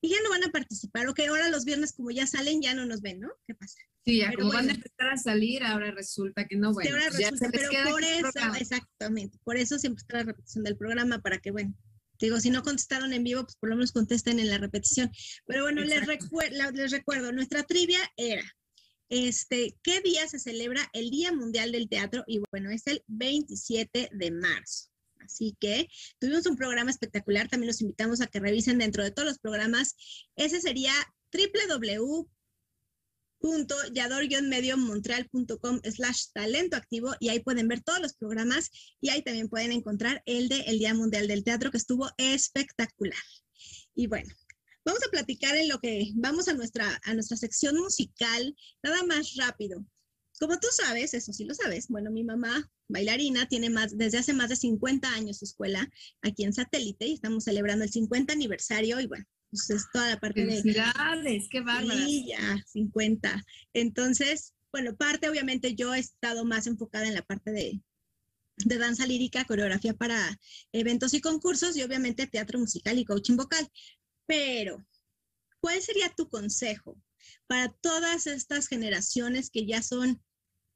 [0.00, 2.86] Y ya no van a participar, ok, ahora los viernes como ya salen ya no
[2.86, 3.30] nos ven, ¿no?
[3.46, 3.78] ¿Qué pasa?
[4.04, 6.90] Sí, ya como van a empezar a salir, ahora resulta que no, bueno.
[6.90, 8.30] ahora pues pero por eso,
[8.60, 11.74] exactamente, por eso siempre está la repetición del programa para que, bueno,
[12.18, 15.10] digo, si no contestaron en vivo, pues por lo menos contesten en la repetición.
[15.46, 18.44] Pero bueno, les, les recuerdo, nuestra trivia era,
[19.08, 22.24] este, ¿qué día se celebra el Día Mundial del Teatro?
[22.26, 24.88] Y bueno, es el 27 de marzo.
[25.20, 25.88] Así que
[26.18, 27.48] tuvimos un programa espectacular.
[27.48, 29.96] También los invitamos a que revisen dentro de todos los programas.
[30.36, 30.92] Ese sería
[33.40, 39.72] www.yador-mediomontreal.com slash talento activo y ahí pueden ver todos los programas y ahí también pueden
[39.72, 43.18] encontrar el de el Día Mundial del Teatro que estuvo espectacular.
[43.94, 44.32] Y bueno,
[44.88, 49.34] Vamos a platicar en lo que vamos a nuestra, a nuestra sección musical, nada más
[49.36, 49.84] rápido.
[50.40, 54.32] Como tú sabes, eso sí lo sabes, bueno, mi mamá, bailarina, tiene más, desde hace
[54.32, 55.86] más de 50 años su escuela
[56.22, 60.18] aquí en Satélite y estamos celebrando el 50 aniversario y bueno, pues es toda la
[60.18, 60.62] parte de...
[60.62, 61.48] ¡Felicidades!
[61.50, 62.06] ¡Qué bárbaro!
[62.06, 63.44] Sí, ya, 50.
[63.74, 67.82] Entonces, bueno, parte obviamente yo he estado más enfocada en la parte de,
[68.56, 70.40] de danza lírica, coreografía para
[70.72, 73.70] eventos y concursos y obviamente teatro musical y coaching vocal.
[74.28, 74.86] Pero,
[75.60, 76.96] ¿cuál sería tu consejo
[77.48, 80.22] para todas estas generaciones que ya son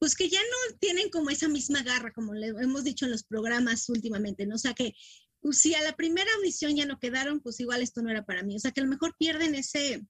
[0.01, 3.23] pues que ya no tienen como esa misma garra, como le hemos dicho en los
[3.23, 4.57] programas últimamente, ¿no?
[4.57, 4.95] O sea, que
[5.41, 8.43] pues, si a la primera audición ya no quedaron, pues igual esto no era para
[8.43, 8.57] mí.
[8.57, 10.05] O sea, que a lo mejor pierden ese,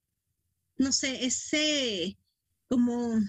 [0.79, 2.17] no sé, ese
[2.69, 3.21] como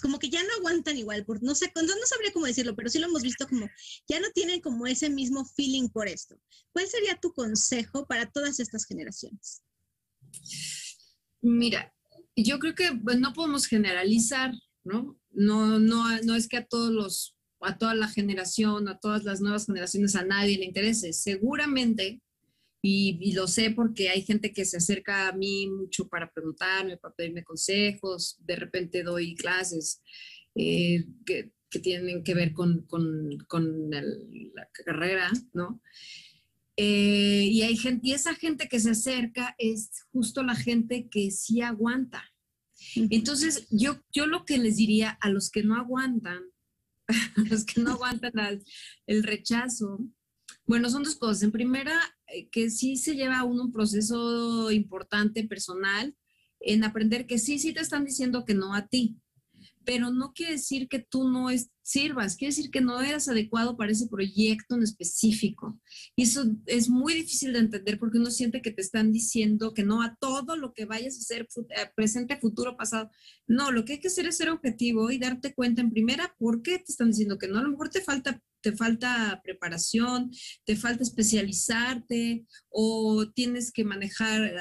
[0.00, 2.88] como que ya no aguantan igual, por, no sé, no, no sabría cómo decirlo, pero
[2.88, 3.68] sí lo hemos visto como,
[4.08, 6.40] ya no tienen como ese mismo feeling por esto.
[6.72, 9.62] ¿Cuál sería tu consejo para todas estas generaciones?
[11.40, 11.94] Mira,
[12.36, 14.52] yo creo que no podemos generalizar,
[14.84, 15.18] ¿no?
[15.30, 19.40] No, no, no es que a todos los, a toda la generación, a todas las
[19.40, 21.12] nuevas generaciones, a nadie le interese.
[21.12, 22.20] Seguramente
[22.80, 27.14] y, lo sé porque hay gente que se acerca a mí mucho para preguntarme, para
[27.14, 28.36] pedirme consejos.
[28.40, 30.00] De repente doy clases
[30.54, 35.82] eh, que, que, tienen que ver con, con, con la carrera, ¿no?
[36.76, 41.32] Eh, y hay gente, y esa gente que se acerca es justo la gente que
[41.32, 42.22] sí aguanta.
[42.94, 46.44] Entonces, yo, yo lo que les diría a los que no aguantan,
[47.08, 48.62] a los que no aguantan
[49.06, 49.98] el rechazo,
[50.66, 51.42] bueno, son dos cosas.
[51.42, 52.00] En primera,
[52.50, 56.14] que sí se lleva a uno un proceso importante personal
[56.60, 59.16] en aprender que sí, sí te están diciendo que no a ti,
[59.84, 63.76] pero no quiere decir que tú no es, sirvas, quiere decir que no eras adecuado
[63.76, 65.80] para ese proyecto en específico.
[66.14, 69.84] Y eso es muy difícil de entender porque uno siente que te están diciendo que
[69.84, 73.10] no a todo lo que vayas a hacer, eh, presente, futuro, pasado.
[73.46, 76.60] No, lo que hay que hacer es ser objetivo y darte cuenta en primera por
[76.60, 77.58] qué te están diciendo que no.
[77.58, 80.30] A lo mejor te falta te falta preparación,
[80.64, 84.52] te falta especializarte o tienes que manejar,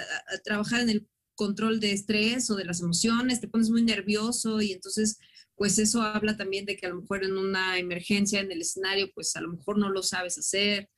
[0.43, 4.73] trabajar en el control de estrés o de las emociones, te pones muy nervioso y
[4.73, 5.17] entonces
[5.55, 9.11] pues eso habla también de que a lo mejor en una emergencia en el escenario
[9.13, 10.89] pues a lo mejor no lo sabes hacer,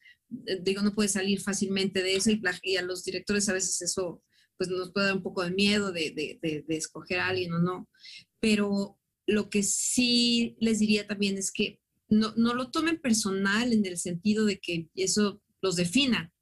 [0.47, 4.23] eh, digo, no puedes salir fácilmente de eso y, a los directores a veces eso
[4.57, 7.59] pues nos puede dar un poco de miedo de, de, de escoger a alguien o
[7.59, 7.89] no,
[8.41, 11.79] pero lo que sí les diría también es que
[12.09, 16.33] no, no lo tomen personal en el sentido de que eso los defina.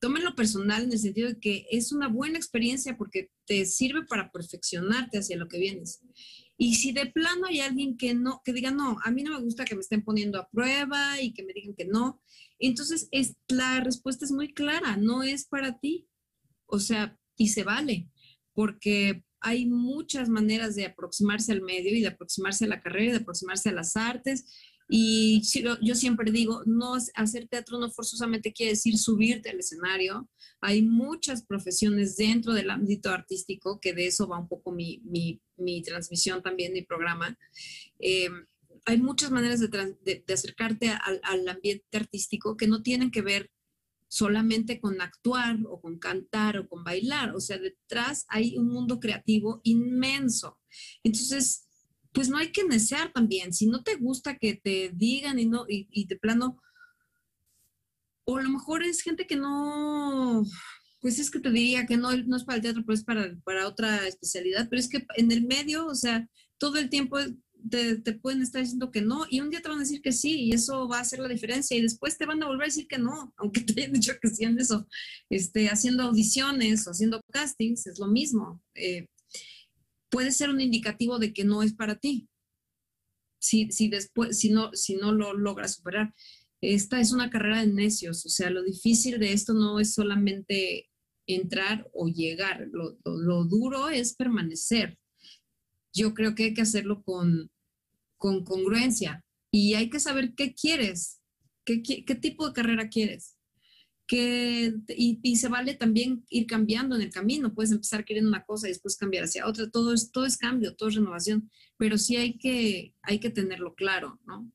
[0.00, 4.30] Tómenlo personal en el sentido de que es una buena experiencia porque te sirve para
[4.30, 6.00] perfeccionarte hacia lo que vienes.
[6.56, 9.44] Y si de plano hay alguien que no, que diga, no, a mí no me
[9.44, 12.20] gusta que me estén poniendo a prueba y que me digan que no,
[12.58, 16.08] entonces es, la respuesta es muy clara, no es para ti.
[16.66, 18.10] O sea, y se vale,
[18.52, 23.10] porque hay muchas maneras de aproximarse al medio y de aproximarse a la carrera y
[23.12, 24.46] de aproximarse a las artes
[24.90, 25.42] y
[25.82, 30.30] yo siempre digo, no hacer teatro no forzosamente quiere decir subirte al escenario.
[30.62, 35.42] Hay muchas profesiones dentro del ámbito artístico, que de eso va un poco mi, mi,
[35.58, 37.36] mi transmisión también, mi programa.
[37.98, 38.30] Eh,
[38.86, 43.50] hay muchas maneras de, de, acercarte al, al, ambiente artístico que no tienen que ver
[44.08, 47.36] solamente con actuar o con cantar o con bailar.
[47.36, 50.58] O sea, detrás hay un mundo creativo inmenso.
[51.02, 51.67] Entonces,
[52.12, 53.52] pues no hay que necear también.
[53.52, 56.60] Si no te gusta que te digan y no, y, de plano,
[58.24, 60.44] o a lo mejor es gente que no,
[61.00, 63.36] pues es que te diría que no, no es para el teatro, pero es para,
[63.44, 66.28] para otra especialidad, pero es que en el medio, o sea,
[66.58, 67.18] todo el tiempo
[67.70, 70.12] te, te, pueden estar diciendo que no y un día te van a decir que
[70.12, 72.66] sí y eso va a hacer la diferencia y después te van a volver a
[72.66, 74.86] decir que no, aunque te hayan dicho que sí en eso,
[75.30, 78.62] este, haciendo audiciones o haciendo castings, es lo mismo.
[78.74, 79.06] Eh,
[80.10, 82.28] puede ser un indicativo de que no es para ti.
[83.40, 86.14] Si, si después, si no, si no lo logras superar.
[86.60, 90.90] Esta es una carrera de necios, o sea, lo difícil de esto no es solamente
[91.28, 94.98] entrar o llegar, lo, lo, duro es permanecer.
[95.94, 97.52] Yo creo que hay que hacerlo con,
[98.16, 101.20] con congruencia y hay que saber qué quieres,
[101.64, 103.37] qué, qué, qué tipo de carrera quieres
[104.08, 108.66] que, y, se vale también ir cambiando en el camino, puedes empezar queriendo una cosa
[108.66, 112.16] y después cambiar hacia otra, todo es, todo es cambio, todo es renovación, pero sí
[112.16, 114.50] hay que, hay que tenerlo claro, ¿no?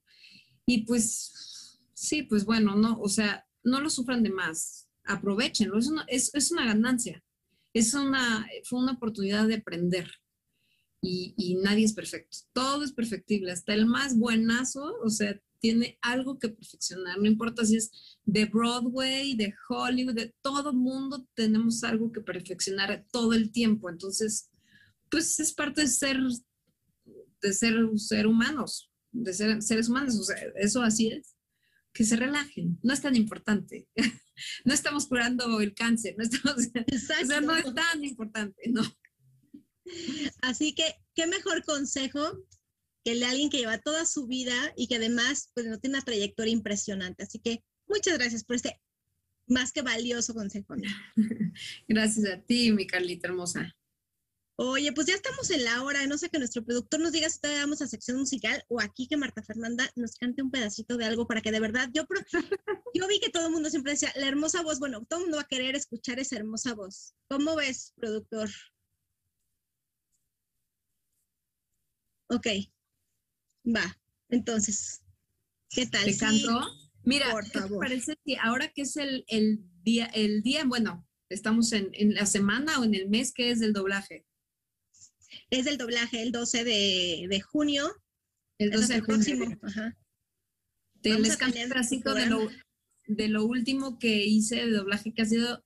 [0.66, 5.88] Y pues, sí, pues bueno, no, o sea, no lo sufran de más, aprovechenlo, es
[5.88, 7.24] una, es, es una ganancia,
[7.74, 10.10] es una, fue una oportunidad de aprender.
[11.06, 15.98] Y, y nadie es perfecto, todo es perfectible, hasta el más buenazo, o sea, tiene
[16.02, 17.90] algo que perfeccionar, no importa si es
[18.26, 23.90] de Broadway, de Hollywood, de todo mundo tenemos algo que perfeccionar todo el tiempo.
[23.90, 24.50] Entonces,
[25.10, 26.18] pues es parte de ser,
[27.42, 31.34] de ser, ser humanos, de ser seres humanos, o sea, eso así es.
[31.94, 33.88] Que se relajen, no es tan importante.
[34.66, 36.58] no estamos curando el cáncer, no estamos,
[37.24, 38.82] o sea, no es tan importante, ¿no?
[40.42, 42.20] Así que, ¿qué mejor consejo
[43.04, 45.98] que el de alguien que lleva toda su vida y que además pues no tiene
[45.98, 47.24] una trayectoria impresionante.
[47.24, 48.80] Así que muchas gracias por este
[49.48, 50.76] más que valioso consejo.
[51.88, 53.76] Gracias a ti, mi Carlita hermosa.
[54.56, 56.06] Oye, pues ya estamos en la hora.
[56.06, 59.08] No sé que nuestro productor nos diga si todavía vamos a sección musical o aquí
[59.08, 62.06] que Marta Fernanda nos cante un pedacito de algo para que de verdad yo,
[62.94, 64.80] yo vi que todo el mundo siempre decía la hermosa voz.
[64.80, 67.16] Bueno, todo el mundo va a querer escuchar esa hermosa voz.
[67.30, 68.50] ¿Cómo ves, productor?
[72.30, 72.48] Ok,
[73.66, 74.00] va.
[74.30, 75.02] Entonces,
[75.70, 76.06] ¿qué tal?
[76.06, 76.62] ¿Te canto?
[77.04, 79.26] Mira, ¿qué te parece que ahora que es el,
[79.84, 83.74] día, el día, bueno, estamos en, la semana o en el mes que es del
[83.74, 84.26] doblaje?
[85.50, 87.92] Es del doblaje, el 12 de, junio.
[88.58, 89.46] El 12 de próximo.
[89.62, 89.98] Ajá.
[91.02, 92.50] Te les canto un de lo,
[93.08, 95.66] de lo último que hice de doblaje que ha sido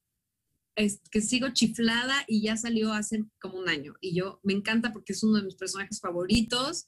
[0.76, 3.96] es que sigo chiflada y ya salió hace como un año.
[4.00, 6.88] Y yo me encanta porque es uno de mis personajes favoritos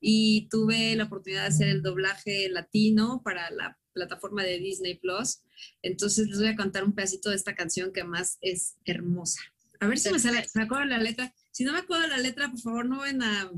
[0.00, 5.42] y tuve la oportunidad de hacer el doblaje latino para la plataforma de Disney Plus.
[5.82, 9.40] Entonces les voy a contar un pedacito de esta canción que más es hermosa.
[9.80, 11.34] A ver si me, sale, me acuerdo la letra.
[11.50, 13.50] Si no me acuerdo la letra, por favor, no ven a,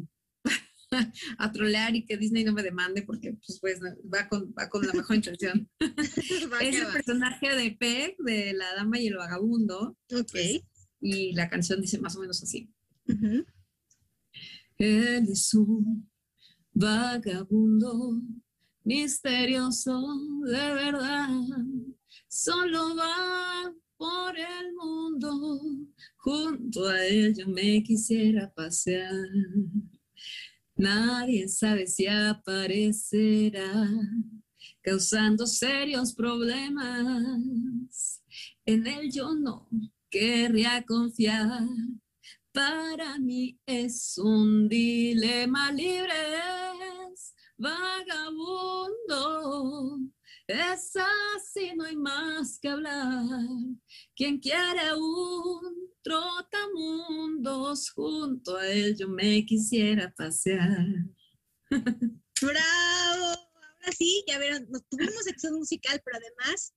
[1.39, 4.87] a trolear y que Disney no me demande porque pues, pues va, con, va con
[4.87, 5.69] la mejor intención.
[6.61, 9.97] es el personaje de Peg, de La Dama y el Vagabundo.
[10.13, 10.31] Ok.
[10.33, 10.63] Pues,
[11.01, 12.73] y la canción dice más o menos así.
[14.79, 16.12] Él es un
[16.75, 18.21] vagabundo
[18.85, 20.03] misterioso
[20.45, 21.29] de verdad,
[22.29, 25.61] solo va por el mundo,
[26.17, 29.13] junto a él yo me quisiera pasear.
[30.75, 33.89] Nadie sabe si aparecerá,
[34.83, 38.23] causando serios problemas.
[38.65, 39.69] En él yo no
[40.11, 41.61] querría confiar.
[42.53, 46.15] Para mí es un dilema libre
[47.57, 48.81] vagabundo.
[50.47, 53.25] Es así, no hay más que hablar.
[54.15, 60.87] Quien quiere un trotamundos, junto a él yo me quisiera pasear.
[62.43, 63.25] ¡Bravo!
[63.25, 66.75] Ahora sí, ya vieron, tuvimos sección musical, pero además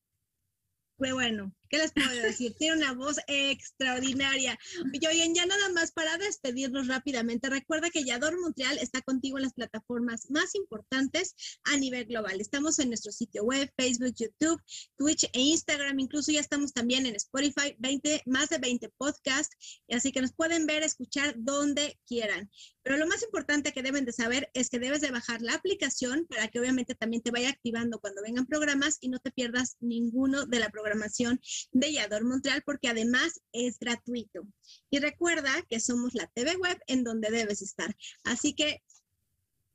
[0.97, 1.53] fue bueno.
[1.69, 2.53] ¿Qué les puedo decir?
[2.57, 4.57] Tiene una voz extraordinaria.
[4.93, 9.43] Y oigan, ya nada más para despedirnos rápidamente, recuerda que Yador Montreal está contigo en
[9.43, 12.39] las plataformas más importantes a nivel global.
[12.39, 14.61] Estamos en nuestro sitio web, Facebook, YouTube,
[14.97, 15.99] Twitch e Instagram.
[15.99, 19.55] Incluso ya estamos también en Spotify, 20, más de 20 podcasts.
[19.89, 22.49] Así que nos pueden ver, escuchar donde quieran.
[22.83, 26.27] Pero lo más importante que deben de saber es que debes de bajar la aplicación
[26.27, 30.45] para que obviamente también te vaya activando cuando vengan programas y no te pierdas ninguno
[30.45, 31.41] de la programación
[31.71, 34.47] de Yador Montreal porque además es gratuito.
[34.89, 37.95] Y recuerda que somos la TV web en donde debes estar.
[38.23, 38.81] Así que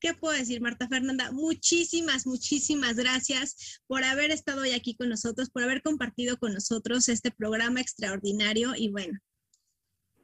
[0.00, 1.30] ¿Qué puedo decir, Marta Fernanda?
[1.30, 7.10] Muchísimas, muchísimas gracias por haber estado hoy aquí con nosotros, por haber compartido con nosotros
[7.10, 9.18] este programa extraordinario y bueno.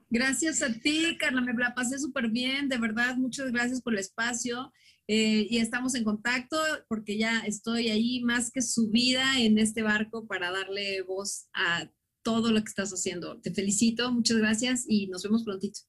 [0.09, 3.99] Gracias a ti, Carla, me la pasé súper bien, de verdad, muchas gracias por el
[3.99, 4.73] espacio.
[5.09, 10.27] Eh, y estamos en contacto porque ya estoy ahí más que subida en este barco
[10.27, 11.89] para darle voz a
[12.23, 13.41] todo lo que estás haciendo.
[13.41, 15.81] Te felicito, muchas gracias y nos vemos prontito.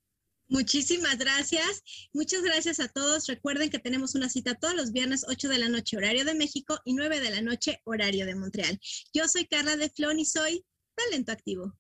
[0.49, 1.83] Muchísimas gracias.
[2.13, 3.27] Muchas gracias a todos.
[3.27, 6.79] Recuerden que tenemos una cita todos los viernes 8 de la noche horario de México
[6.85, 8.79] y 9 de la noche horario de Montreal.
[9.13, 10.63] Yo soy Carla de Flon y soy
[10.95, 11.77] Talento Activo.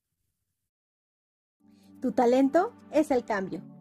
[2.01, 3.76] Tu talento es el cambio.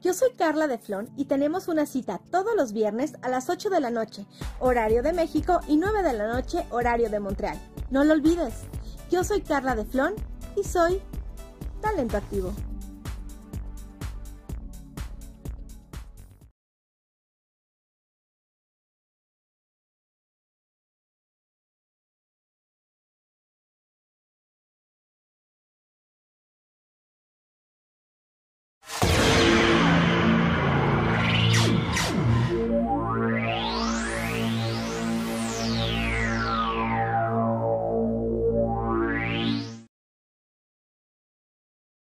[0.00, 3.70] Yo soy Carla de Flon y tenemos una cita todos los viernes a las 8
[3.70, 4.26] de la noche,
[4.58, 7.58] horario de México, y 9 de la noche, horario de Montreal.
[7.90, 8.54] No lo olvides.
[9.10, 10.14] Yo soy Carla de Flon
[10.56, 11.02] y soy
[11.80, 12.54] Talento Activo.